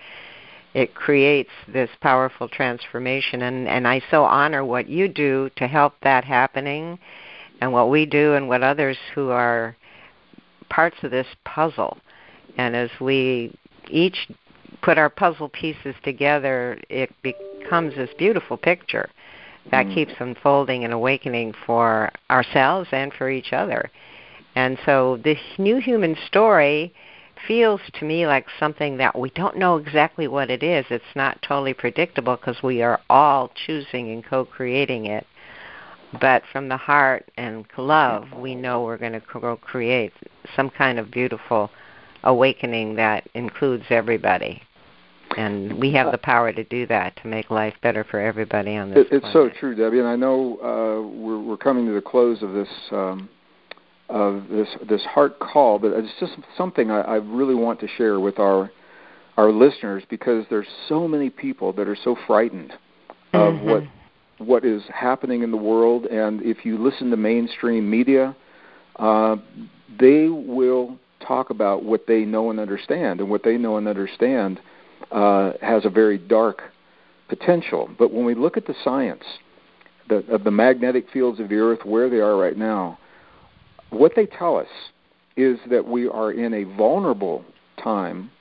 It 0.74 0.96
creates 0.96 1.50
this 1.68 1.90
powerful 2.00 2.48
transformation, 2.48 3.42
and 3.42 3.68
and 3.68 3.88
I 3.88 4.02
so 4.10 4.24
honor 4.24 4.64
what 4.64 4.88
you 4.88 5.08
do 5.08 5.50
to 5.58 5.68
help 5.68 5.96
that 6.02 6.24
happening, 6.24 6.98
and 7.60 7.74
what 7.74 7.90
we 7.90 8.06
do, 8.06 8.34
and 8.36 8.48
what 8.48 8.64
others 8.64 8.98
who 9.14 9.30
are 9.30 9.76
parts 10.70 10.98
of 11.04 11.12
this 11.12 11.28
puzzle. 11.44 11.98
And 12.58 12.76
as 12.76 12.90
we 13.00 13.54
each 13.90 14.30
put 14.82 14.98
our 14.98 15.10
puzzle 15.10 15.50
pieces 15.50 15.96
together, 16.04 16.80
it 16.90 17.12
becomes 17.22 17.96
this 17.96 18.10
beautiful 18.18 18.58
picture 18.58 19.10
that 19.70 19.86
mm. 19.86 19.94
keeps 19.94 20.14
unfolding 20.20 20.84
and 20.84 20.94
awakening 20.94 21.54
for 21.66 22.12
ourselves 22.30 22.90
and 22.92 23.14
for 23.14 23.30
each 23.30 23.54
other. 23.54 23.90
And 24.56 24.78
so 24.86 25.18
this 25.24 25.40
new 25.58 25.78
human 25.78 26.16
story 26.28 26.94
feels 27.48 27.82
to 27.94 28.06
me 28.06 28.28
like 28.28 28.46
something 28.60 28.98
that 28.98 29.18
we 29.18 29.30
don't 29.32 29.58
know 29.58 29.78
exactly 29.78 30.28
what 30.28 30.50
it 30.50 30.64
is. 30.64 30.86
It's 30.90 31.04
not 31.16 31.42
totally 31.42 31.74
predictable 31.74 32.36
because 32.36 32.62
we 32.62 32.82
are 32.82 33.00
all 33.10 33.52
choosing 33.66 34.12
and 34.12 34.26
co 34.26 34.46
creating 34.46 35.06
it. 35.06 35.26
But 36.20 36.44
from 36.52 36.68
the 36.68 36.78
heart 36.78 37.32
and 37.38 37.66
love, 37.78 38.34
we 38.36 38.54
know 38.54 38.84
we're 38.84 38.98
going 38.98 39.14
to 39.14 39.22
co 39.22 39.56
create 39.58 40.14
some 40.56 40.70
kind 40.70 41.00
of 41.00 41.10
beautiful 41.10 41.72
awakening 42.24 42.96
that 42.96 43.28
includes 43.34 43.86
everybody. 43.90 44.62
And 45.38 45.80
we 45.80 45.94
have 45.94 46.12
the 46.12 46.18
power 46.18 46.52
to 46.52 46.64
do 46.66 46.86
that 46.88 47.16
to 47.22 47.28
make 47.28 47.50
life 47.50 47.74
better 47.82 48.04
for 48.04 48.20
everybody 48.20 48.76
on 48.76 48.90
this. 48.90 49.00
It, 49.00 49.14
it's 49.14 49.32
planet. 49.32 49.54
so 49.54 49.60
true, 49.60 49.76
Debbie. 49.76 50.00
And 50.00 50.08
I 50.08 50.18
know 50.18 50.58
uh, 50.58 51.08
we're, 51.08 51.40
we're 51.40 51.58
coming 51.58 51.86
to 51.86 51.94
the 51.94 52.02
close 52.02 52.44
of 52.44 52.52
this 52.52 52.68
um, 52.92 53.30
of 54.12 54.50
this 54.50 54.68
this 54.90 55.04
heart 55.06 55.40
call, 55.40 55.80
but 55.80 55.92
it's 55.94 56.10
just 56.20 56.34
something 56.58 56.92
I, 56.92 57.02
I 57.02 57.16
really 57.16 57.56
want 57.56 57.80
to 57.80 57.88
share 57.88 58.20
with 58.20 58.40
our 58.40 58.70
our 59.38 59.52
listeners 59.52 60.04
because 60.10 60.46
there's 60.50 60.68
so 60.90 61.08
many 61.08 61.30
people 61.30 61.72
that 61.74 61.88
are 61.88 61.98
so 62.04 62.16
frightened 62.28 62.74
of 63.34 63.54
mm-hmm. 63.54 63.70
what 63.70 63.84
what 64.38 64.66
is 64.66 64.84
happening 64.94 65.44
in 65.44 65.52
the 65.52 65.58
world, 65.58 66.06
and 66.06 66.42
if 66.42 66.66
you 66.66 66.78
listen 66.78 67.10
to 67.12 67.18
mainstream 67.18 67.90
media, 67.90 68.36
uh, 68.98 69.38
they 70.00 70.28
will 70.28 70.98
talk 71.26 71.52
about 71.52 71.84
what 71.84 72.08
they 72.08 72.22
know 72.22 72.50
and 72.50 72.60
understand, 72.60 73.22
and 73.22 73.30
what 73.30 73.44
they 73.44 73.58
know 73.58 73.78
and 73.78 73.88
understand 73.88 74.60
uh, 75.12 75.54
has 75.62 75.86
a 75.86 75.90
very 75.90 76.18
dark 76.18 76.62
potential. 77.30 77.90
But 77.98 78.12
when 78.12 78.26
we 78.26 78.36
look 78.36 78.58
at 78.58 78.68
the 78.68 78.76
science 78.84 79.24
the, 80.10 80.18
of 80.34 80.44
the 80.44 80.52
magnetic 80.52 81.06
fields 81.14 81.40
of 81.40 81.48
the 81.48 81.56
Earth, 81.56 81.86
where 81.86 82.10
they 82.10 82.20
are 82.20 82.36
right 82.36 82.58
now, 82.58 82.98
what 83.92 84.14
they 84.16 84.26
tell 84.26 84.58
us 84.58 84.68
is 85.38 85.60
that 85.70 85.88
we 85.88 86.08
are 86.08 86.32
in 86.32 86.54
a 86.54 86.64
vulnerable 86.76 87.46
time 87.82 88.32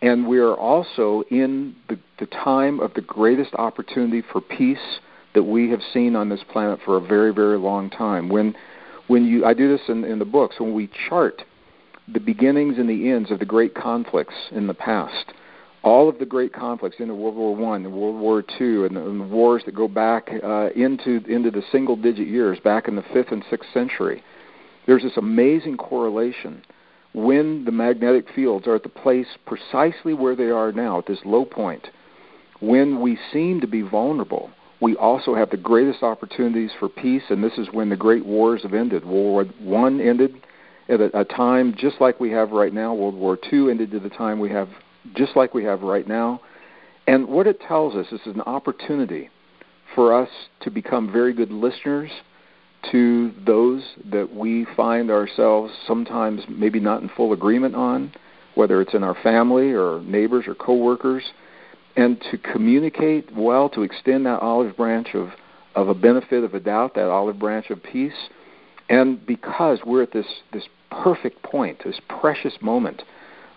and 0.00 0.26
we 0.26 0.38
are 0.38 0.54
also 0.54 1.24
in 1.30 1.74
the, 1.88 1.98
the 2.20 2.26
time 2.26 2.78
of 2.80 2.94
the 2.94 3.00
greatest 3.00 3.52
opportunity 3.54 4.22
for 4.32 4.40
peace 4.40 5.00
that 5.34 5.42
we 5.42 5.70
have 5.70 5.80
seen 5.92 6.14
on 6.14 6.28
this 6.28 6.40
planet 6.52 6.78
for 6.84 6.96
a 6.96 7.00
very, 7.00 7.32
very 7.32 7.58
long 7.58 7.90
time. 7.90 8.28
When, 8.28 8.54
when 9.08 9.24
you, 9.24 9.44
I 9.44 9.54
do 9.54 9.68
this 9.68 9.88
in, 9.88 10.04
in 10.04 10.18
the 10.18 10.24
books, 10.24 10.60
when 10.60 10.72
we 10.72 10.88
chart 11.08 11.42
the 12.12 12.20
beginnings 12.20 12.78
and 12.78 12.88
the 12.88 13.10
ends 13.10 13.30
of 13.30 13.38
the 13.38 13.44
great 13.44 13.74
conflicts 13.74 14.34
in 14.52 14.66
the 14.66 14.74
past, 14.74 15.32
all 15.82 16.08
of 16.08 16.18
the 16.18 16.26
great 16.26 16.52
conflicts 16.52 16.96
in 16.98 17.08
World 17.16 17.36
War 17.36 17.54
One, 17.54 17.84
and 17.84 17.94
World 17.94 18.18
War 18.20 18.42
Two, 18.42 18.84
and, 18.84 18.96
and 18.96 19.20
the 19.20 19.24
wars 19.24 19.62
that 19.64 19.74
go 19.74 19.86
back 19.86 20.28
uh, 20.42 20.70
into 20.74 21.22
into 21.28 21.50
the 21.52 21.62
single-digit 21.70 22.26
years, 22.26 22.58
back 22.60 22.88
in 22.88 22.96
the 22.96 23.04
fifth 23.12 23.30
and 23.30 23.44
sixth 23.48 23.68
century, 23.72 24.22
there's 24.88 25.02
this 25.02 25.16
amazing 25.18 25.76
correlation 25.76 26.62
when 27.12 27.64
the 27.64 27.70
magnetic 27.70 28.26
fields 28.34 28.66
are 28.66 28.74
at 28.74 28.82
the 28.82 28.88
place 28.88 29.26
precisely 29.46 30.14
where 30.14 30.34
they 30.34 30.50
are 30.50 30.72
now, 30.72 30.98
at 30.98 31.06
this 31.06 31.18
low 31.24 31.44
point, 31.44 31.88
when 32.60 33.00
we 33.00 33.18
seem 33.32 33.60
to 33.60 33.66
be 33.66 33.82
vulnerable, 33.82 34.50
we 34.80 34.96
also 34.96 35.34
have 35.34 35.50
the 35.50 35.56
greatest 35.56 36.02
opportunities 36.02 36.70
for 36.78 36.88
peace, 36.88 37.22
and 37.28 37.44
this 37.44 37.58
is 37.58 37.68
when 37.72 37.90
the 37.90 37.96
great 37.96 38.24
wars 38.24 38.62
have 38.62 38.72
ended. 38.72 39.04
World 39.04 39.52
War 39.60 39.80
One 39.80 40.00
ended 40.00 40.40
at 40.88 41.00
a, 41.00 41.20
a 41.20 41.24
time 41.24 41.74
just 41.76 42.00
like 42.00 42.18
we 42.18 42.30
have 42.30 42.52
right 42.52 42.72
now. 42.72 42.94
World 42.94 43.14
War 43.14 43.36
Two 43.50 43.68
ended 43.68 43.94
at 43.94 44.02
the 44.02 44.08
time 44.08 44.40
we 44.40 44.50
have 44.50 44.68
just 45.14 45.36
like 45.36 45.52
we 45.52 45.64
have 45.64 45.82
right 45.82 46.08
now. 46.08 46.40
And 47.06 47.28
what 47.28 47.46
it 47.46 47.60
tells 47.60 47.94
us 47.94 48.06
is 48.12 48.20
an 48.26 48.40
opportunity 48.42 49.28
for 49.94 50.14
us 50.14 50.28
to 50.60 50.70
become 50.70 51.12
very 51.12 51.32
good 51.32 51.50
listeners 51.50 52.10
to 52.90 53.32
those 53.44 53.82
that 54.10 54.34
we 54.34 54.66
find 54.76 55.10
ourselves 55.10 55.72
sometimes 55.86 56.42
maybe 56.48 56.80
not 56.80 57.02
in 57.02 57.08
full 57.10 57.32
agreement 57.32 57.74
on, 57.74 58.12
whether 58.54 58.80
it's 58.80 58.94
in 58.94 59.02
our 59.02 59.16
family 59.22 59.72
or 59.72 60.00
neighbors 60.02 60.44
or 60.46 60.54
coworkers, 60.54 61.22
and 61.96 62.20
to 62.30 62.38
communicate 62.38 63.34
well, 63.34 63.68
to 63.70 63.82
extend 63.82 64.26
that 64.26 64.40
olive 64.40 64.76
branch 64.76 65.08
of, 65.14 65.30
of 65.74 65.88
a 65.88 65.94
benefit 65.94 66.44
of 66.44 66.54
a 66.54 66.60
doubt, 66.60 66.94
that 66.94 67.08
olive 67.08 67.38
branch 67.38 67.70
of 67.70 67.82
peace. 67.82 68.28
And 68.88 69.24
because 69.26 69.80
we're 69.84 70.02
at 70.02 70.12
this, 70.12 70.26
this 70.52 70.64
perfect 70.90 71.42
point, 71.42 71.82
this 71.84 72.00
precious 72.08 72.54
moment, 72.60 73.02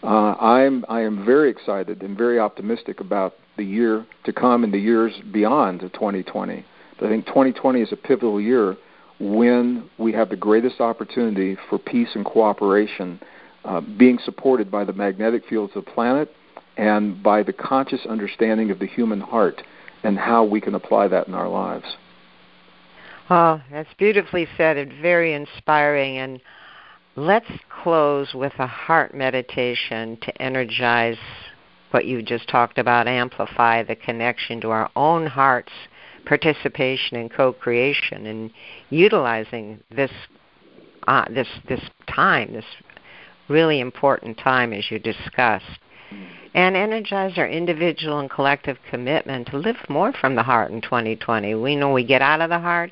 uh, 0.03 0.36
I'm, 0.39 0.84
I 0.89 1.01
am 1.01 1.23
very 1.25 1.49
excited 1.49 2.01
and 2.01 2.17
very 2.17 2.39
optimistic 2.39 2.99
about 2.99 3.36
the 3.57 3.63
year 3.63 4.05
to 4.23 4.34
come 4.34 4.63
and 4.63 4.73
the 4.73 4.79
years 4.79 5.13
beyond 5.31 5.81
2020. 5.81 6.65
But 6.99 7.05
I 7.05 7.10
think 7.10 7.27
2020 7.27 7.81
is 7.81 7.91
a 7.91 7.95
pivotal 7.95 8.41
year 8.41 8.75
when 9.21 9.88
we 9.99 10.12
have 10.12 10.29
the 10.29 10.36
greatest 10.36 10.81
opportunity 10.81 11.55
for 11.69 11.77
peace 11.77 12.10
and 12.15 12.25
cooperation 12.25 13.19
uh, 13.63 13.79
being 13.79 14.17
supported 14.25 14.71
by 14.71 14.84
the 14.84 14.93
magnetic 14.93 15.43
fields 15.47 15.71
of 15.75 15.86
the 15.86 15.91
planet 15.91 16.34
and 16.77 17.21
by 17.21 17.43
the 17.43 17.53
conscious 17.53 18.01
understanding 18.10 18.71
of 18.71 18.79
the 18.79 18.88
human 18.88 19.21
heart 19.21 19.62
and 20.03 20.17
how 20.17 20.43
we 20.43 20.60
can 20.60 20.73
apply 20.73 21.07
that 21.07 21.27
in 21.27 21.36
our 21.36 21.47
lives. 21.47 21.86
Oh, 23.29 23.62
that's 23.71 23.93
beautifully 23.99 24.47
said 24.57 24.77
and 24.77 24.91
very 25.01 25.34
inspiring. 25.34 26.17
And 26.17 26.41
let's 27.15 27.51
close 27.84 28.34
with 28.34 28.53
a 28.57 28.65
heart 28.65 29.13
meditation 29.13 30.17
to 30.23 30.41
energize 30.41 31.17
what 31.91 32.05
you 32.05 32.23
just 32.23 32.49
talked 32.49 32.79
about, 32.79 33.07
amplify 33.07 33.84
the 33.84 33.95
connection 33.95 34.60
to 34.62 34.71
our 34.71 34.89
own 34.95 35.27
hearts 35.27 35.71
participation 36.25 37.17
and 37.17 37.31
co-creation 37.31 38.25
and 38.25 38.51
utilizing 38.89 39.79
this 39.89 40.12
uh, 41.07 41.25
this 41.29 41.47
this 41.67 41.81
time, 42.07 42.53
this 42.53 42.65
really 43.49 43.79
important 43.79 44.38
time 44.38 44.71
as 44.73 44.89
you 44.91 44.99
discussed, 44.99 45.79
and 46.53 46.75
energize 46.75 47.38
our 47.38 47.47
individual 47.47 48.19
and 48.19 48.29
collective 48.29 48.77
commitment 48.89 49.47
to 49.47 49.57
live 49.57 49.77
more 49.89 50.13
from 50.13 50.36
the 50.36 50.43
heart 50.43 50.71
in 50.71 50.81
2020. 50.81 51.55
We 51.55 51.75
know 51.75 51.91
we 51.91 52.05
get 52.05 52.21
out 52.21 52.41
of 52.41 52.49
the 52.49 52.60
heart, 52.60 52.91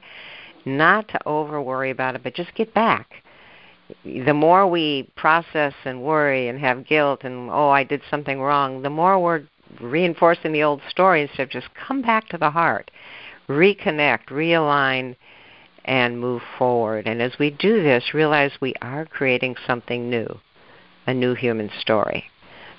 not 0.66 1.08
to 1.10 1.28
over 1.28 1.62
worry 1.62 1.92
about 1.92 2.16
it, 2.16 2.24
but 2.24 2.34
just 2.34 2.54
get 2.56 2.74
back. 2.74 3.24
The 4.04 4.34
more 4.34 4.68
we 4.68 5.10
process 5.16 5.74
and 5.86 6.04
worry 6.04 6.48
and 6.48 6.60
have 6.60 6.86
guilt 6.86 7.24
and 7.24 7.50
oh 7.50 7.70
I 7.70 7.84
did 7.84 8.02
something 8.10 8.40
wrong, 8.40 8.82
the 8.82 8.90
more 8.90 9.20
we're 9.20 9.44
reinforcing 9.82 10.52
the 10.52 10.64
old 10.64 10.82
story 10.90 11.22
instead 11.22 11.44
of 11.44 11.50
just 11.50 11.68
come 11.76 12.02
back 12.02 12.28
to 12.30 12.38
the 12.38 12.50
heart 12.50 12.92
reconnect, 13.50 14.28
realign, 14.28 15.16
and 15.86 16.20
move 16.20 16.42
forward. 16.58 17.08
And 17.08 17.22
as 17.22 17.34
we 17.40 17.50
do 17.50 17.82
this, 17.84 18.14
realize 18.14 18.52
we 18.62 18.74
are 18.82 19.06
creating 19.06 19.56
something 19.66 20.10
new, 20.10 20.40
a 21.08 21.14
new 21.14 21.34
human 21.34 21.70
story. 21.82 22.26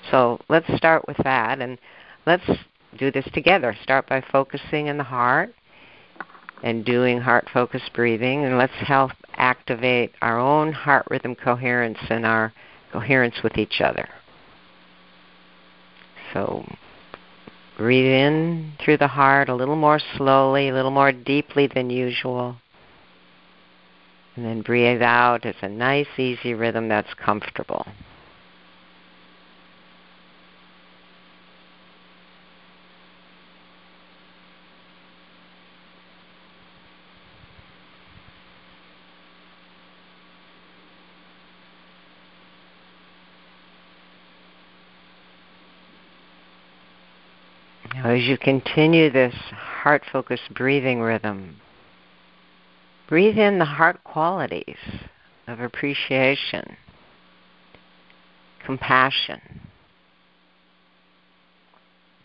So 0.09 0.39
let's 0.49 0.73
start 0.77 1.05
with 1.07 1.17
that 1.23 1.59
and 1.59 1.77
let's 2.25 2.49
do 2.97 3.11
this 3.11 3.27
together. 3.33 3.75
Start 3.83 4.07
by 4.07 4.21
focusing 4.31 4.87
in 4.87 4.97
the 4.97 5.03
heart 5.03 5.53
and 6.63 6.85
doing 6.85 7.19
heart 7.19 7.47
focused 7.53 7.91
breathing 7.93 8.45
and 8.45 8.57
let's 8.57 8.73
help 8.73 9.11
activate 9.35 10.13
our 10.21 10.39
own 10.39 10.71
heart 10.71 11.05
rhythm 11.09 11.35
coherence 11.35 11.99
and 12.09 12.25
our 12.25 12.53
coherence 12.91 13.35
with 13.43 13.57
each 13.57 13.81
other. 13.81 14.07
So 16.33 16.65
Breathe 17.81 18.13
in 18.13 18.73
through 18.79 18.97
the 18.97 19.07
heart 19.07 19.49
a 19.49 19.55
little 19.55 19.75
more 19.75 19.99
slowly, 20.15 20.69
a 20.69 20.73
little 20.73 20.91
more 20.91 21.11
deeply 21.11 21.65
than 21.65 21.89
usual. 21.89 22.57
And 24.35 24.45
then 24.45 24.61
breathe 24.61 25.01
out. 25.01 25.45
It's 25.45 25.63
a 25.63 25.67
nice, 25.67 26.05
easy 26.15 26.53
rhythm 26.53 26.89
that's 26.89 27.11
comfortable. 27.15 27.87
As 48.03 48.23
you 48.23 48.37
continue 48.37 49.09
this 49.09 49.35
heart 49.35 50.03
focused 50.11 50.53
breathing 50.53 51.01
rhythm, 51.01 51.57
breathe 53.07 53.37
in 53.37 53.59
the 53.59 53.65
heart 53.65 54.03
qualities 54.03 54.77
of 55.47 55.59
appreciation, 55.59 56.77
compassion, 58.65 59.39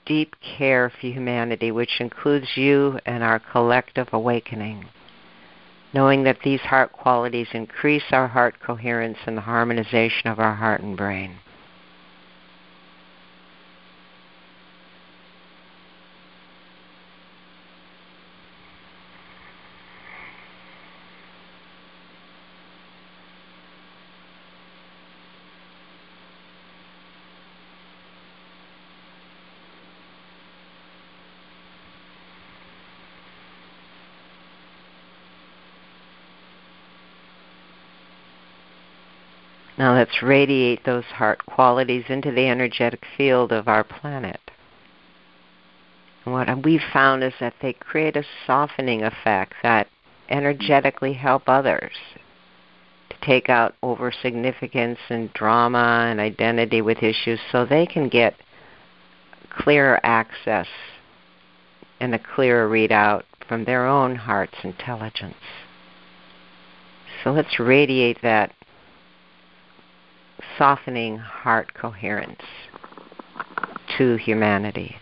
deep 0.07 0.35
care 0.41 0.91
for 0.91 1.07
humanity, 1.09 1.71
which 1.71 2.01
includes 2.01 2.57
you 2.57 2.99
and 3.05 3.23
our 3.23 3.39
collective 3.39 4.09
awakening. 4.13 4.87
knowing 5.93 6.25
that 6.25 6.41
these 6.45 6.61
heart 6.61 6.93
qualities 6.93 7.49
increase 7.55 8.03
our 8.13 8.29
heart 8.29 8.55
coherence 8.61 9.17
and 9.25 9.37
the 9.37 9.41
harmonization 9.41 10.29
of 10.29 10.39
our 10.39 10.55
heart 10.55 10.83
and 10.83 10.95
brain. 10.95 11.39
Now 39.79 39.95
let's 39.95 40.23
radiate 40.23 40.85
those 40.85 41.05
heart 41.05 41.45
qualities 41.47 42.05
into 42.09 42.31
the 42.31 42.49
energetic 42.49 43.05
field 43.17 43.53
of 43.53 43.69
our 43.69 43.85
planet. 43.85 44.41
And 46.25 46.33
what 46.33 46.65
we've 46.65 46.81
found 46.93 47.23
is 47.23 47.35
that 47.41 47.55
they 47.61 47.75
create 47.75 48.17
a 48.17 48.25
softening 48.47 49.03
effect 49.03 49.55
that 49.63 49.89
energetically 50.29 51.13
help 51.13 51.43
others 51.47 51.93
to 53.11 53.17
take 53.23 53.49
out 53.49 53.75
over 53.83 54.11
significance 54.11 54.99
and 55.09 55.33
drama 55.35 56.09
and 56.11 56.21
identity 56.21 56.81
with 56.81 57.03
issues 57.03 57.39
so 57.53 57.65
they 57.65 57.87
can 57.87 58.09
get 58.09 58.35
clearer 59.51 60.01
access 60.03 60.67
and 62.01 62.15
a 62.15 62.19
clearer 62.19 62.69
readout 62.69 63.23
from 63.47 63.65
their 63.65 63.87
own 63.87 64.17
heart's 64.17 64.59
intelligence. 64.65 65.35
So 67.23 67.31
let's 67.33 67.59
radiate 67.59 68.21
that 68.23 68.53
softening 70.59 71.19
heart 71.19 71.73
coherence 71.75 72.41
to 73.99 74.17
humanity. 74.17 74.97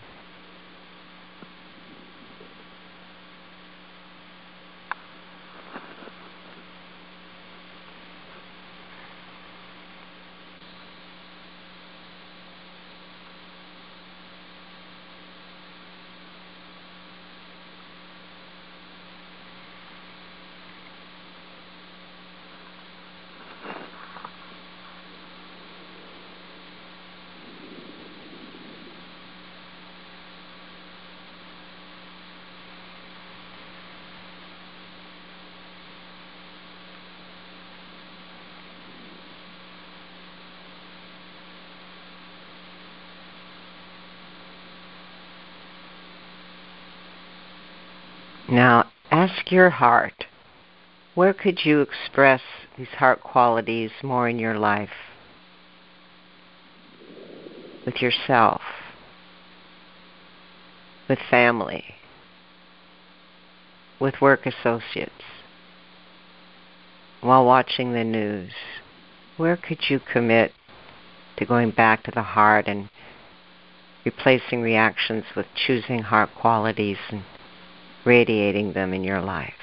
Now, 48.55 48.93
ask 49.11 49.51
your 49.51 49.69
heart 49.69 50.27
where 51.17 51.35
could 51.35 51.65
you 51.65 51.81
express 51.81 52.41
these 52.79 52.87
heart 52.99 53.21
qualities 53.21 53.91
more 54.01 54.29
in 54.29 54.39
your 54.39 54.57
life? 54.57 55.11
With 57.85 58.01
yourself, 58.01 58.61
with 61.09 61.19
family, 61.29 61.97
with 63.99 64.21
work 64.21 64.47
associates, 64.47 65.25
while 67.23 67.45
watching 67.45 67.93
the 67.93 68.05
news. 68.05 68.53
Where 69.37 69.57
could 69.57 69.91
you 69.91 69.99
commit 69.99 70.53
to 71.39 71.45
going 71.45 71.73
back 71.73 72.05
to 72.05 72.13
the 72.13 72.23
heart 72.23 72.69
and 72.69 72.89
replacing 74.05 74.63
reactions 74.63 75.25
with 75.35 75.47
choosing 75.57 76.03
heart 76.03 76.31
qualities 76.37 76.99
and 77.11 77.25
radiating 78.05 78.73
them 78.73 78.93
in 78.95 79.05
your 79.05 79.21
life. 79.21 79.55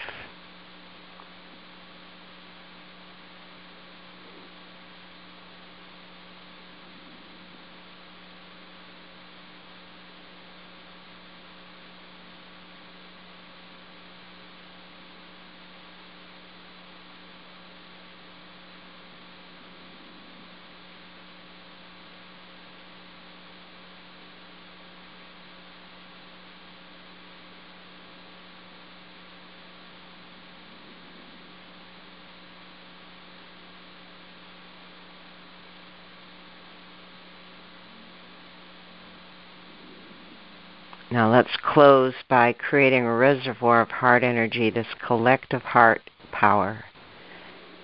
Now 41.12 41.30
let's 41.30 41.58
close 41.58 42.13
by 42.30 42.54
creating 42.54 43.06
a 43.06 43.13
reservoir 43.13 43.82
of 43.82 43.91
heart 43.91 44.24
energy, 44.24 44.69
this 44.69 44.88
collective 45.06 45.62
heart 45.62 46.10
power 46.32 46.86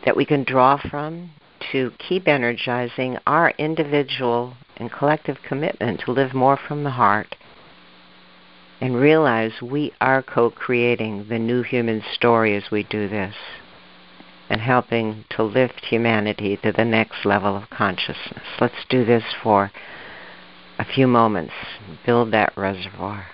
that 0.05 0.15
we 0.15 0.23
can 0.23 0.45
draw 0.45 0.77
from 0.77 1.31
to 1.73 1.91
keep 1.99 2.25
energizing 2.25 3.17
our 3.27 3.49
individual 3.57 4.53
and 4.77 4.89
collective 4.89 5.39
commitment 5.45 5.99
to 6.05 6.13
live 6.13 6.33
more 6.33 6.55
from 6.55 6.85
the 6.85 6.91
heart 6.91 7.35
and 8.79 8.95
realize 8.95 9.61
we 9.61 9.91
are 9.99 10.23
co 10.23 10.49
creating 10.49 11.27
the 11.27 11.39
new 11.39 11.63
human 11.63 12.01
story 12.13 12.55
as 12.55 12.71
we 12.71 12.83
do 12.83 13.09
this 13.09 13.35
and 14.49 14.61
helping 14.61 15.25
to 15.31 15.43
lift 15.43 15.83
humanity 15.83 16.55
to 16.63 16.71
the 16.71 16.85
next 16.85 17.25
level 17.25 17.57
of 17.57 17.69
consciousness. 17.69 18.45
Let's 18.61 18.85
do 18.87 19.03
this 19.03 19.25
for 19.43 19.69
a 20.79 20.85
few 20.85 21.07
moments, 21.07 21.53
build 22.05 22.31
that 22.31 22.53
reservoir. 22.55 23.25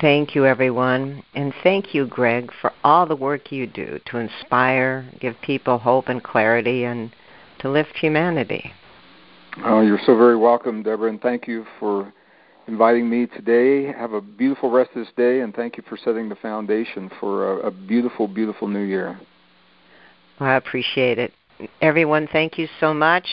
Thank 0.00 0.34
you, 0.34 0.46
everyone. 0.46 1.22
And 1.34 1.52
thank 1.62 1.94
you, 1.94 2.06
Gregg, 2.06 2.50
for 2.62 2.72
all 2.82 3.06
the 3.06 3.16
work 3.16 3.52
you 3.52 3.66
do 3.66 4.00
to 4.06 4.16
inspire, 4.16 5.06
give 5.20 5.34
people 5.42 5.78
hope 5.78 6.08
and 6.08 6.22
clarity, 6.22 6.84
and 6.84 7.14
to 7.58 7.68
lift 7.68 7.94
humanity. 7.96 8.72
Oh, 9.64 9.82
you're 9.82 10.00
so 10.06 10.16
very 10.16 10.38
welcome, 10.38 10.82
Deborah, 10.82 11.10
and 11.10 11.20
thank 11.20 11.46
you 11.46 11.66
for 11.78 12.10
inviting 12.66 13.10
me 13.10 13.26
today. 13.26 13.92
Have 13.92 14.14
a 14.14 14.22
beautiful 14.22 14.70
rest 14.70 14.90
of 14.94 15.04
this 15.04 15.12
day, 15.16 15.40
and 15.40 15.54
thank 15.54 15.76
you 15.76 15.82
for 15.86 15.98
setting 15.98 16.30
the 16.30 16.36
foundation 16.36 17.10
for 17.20 17.60
a, 17.60 17.66
a 17.66 17.70
beautiful, 17.70 18.26
beautiful 18.26 18.68
new 18.68 18.84
year. 18.84 19.20
Well, 20.38 20.48
I 20.48 20.54
appreciate 20.54 21.18
it. 21.18 21.32
Everyone, 21.82 22.26
thank 22.32 22.56
you 22.56 22.68
so 22.78 22.94
much. 22.94 23.26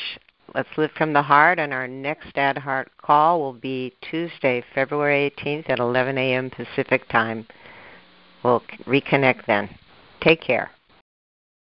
Let's 0.58 0.76
Live 0.76 0.90
from 0.98 1.14
the 1.14 1.22
Heart, 1.22 1.60
and 1.60 1.72
our 1.72 1.88
next 1.88 2.36
Ad 2.36 2.58
Heart 2.58 2.90
call 3.00 3.40
will 3.40 3.54
be 3.54 3.94
Tuesday, 4.02 4.64
February 4.74 5.32
18th 5.38 5.70
at 5.70 5.78
11 5.78 6.18
a.m. 6.18 6.50
Pacific 6.50 7.08
Time. 7.10 7.46
We'll 8.42 8.64
reconnect 8.88 9.46
then. 9.46 9.70
Take 10.20 10.42
care. 10.42 10.72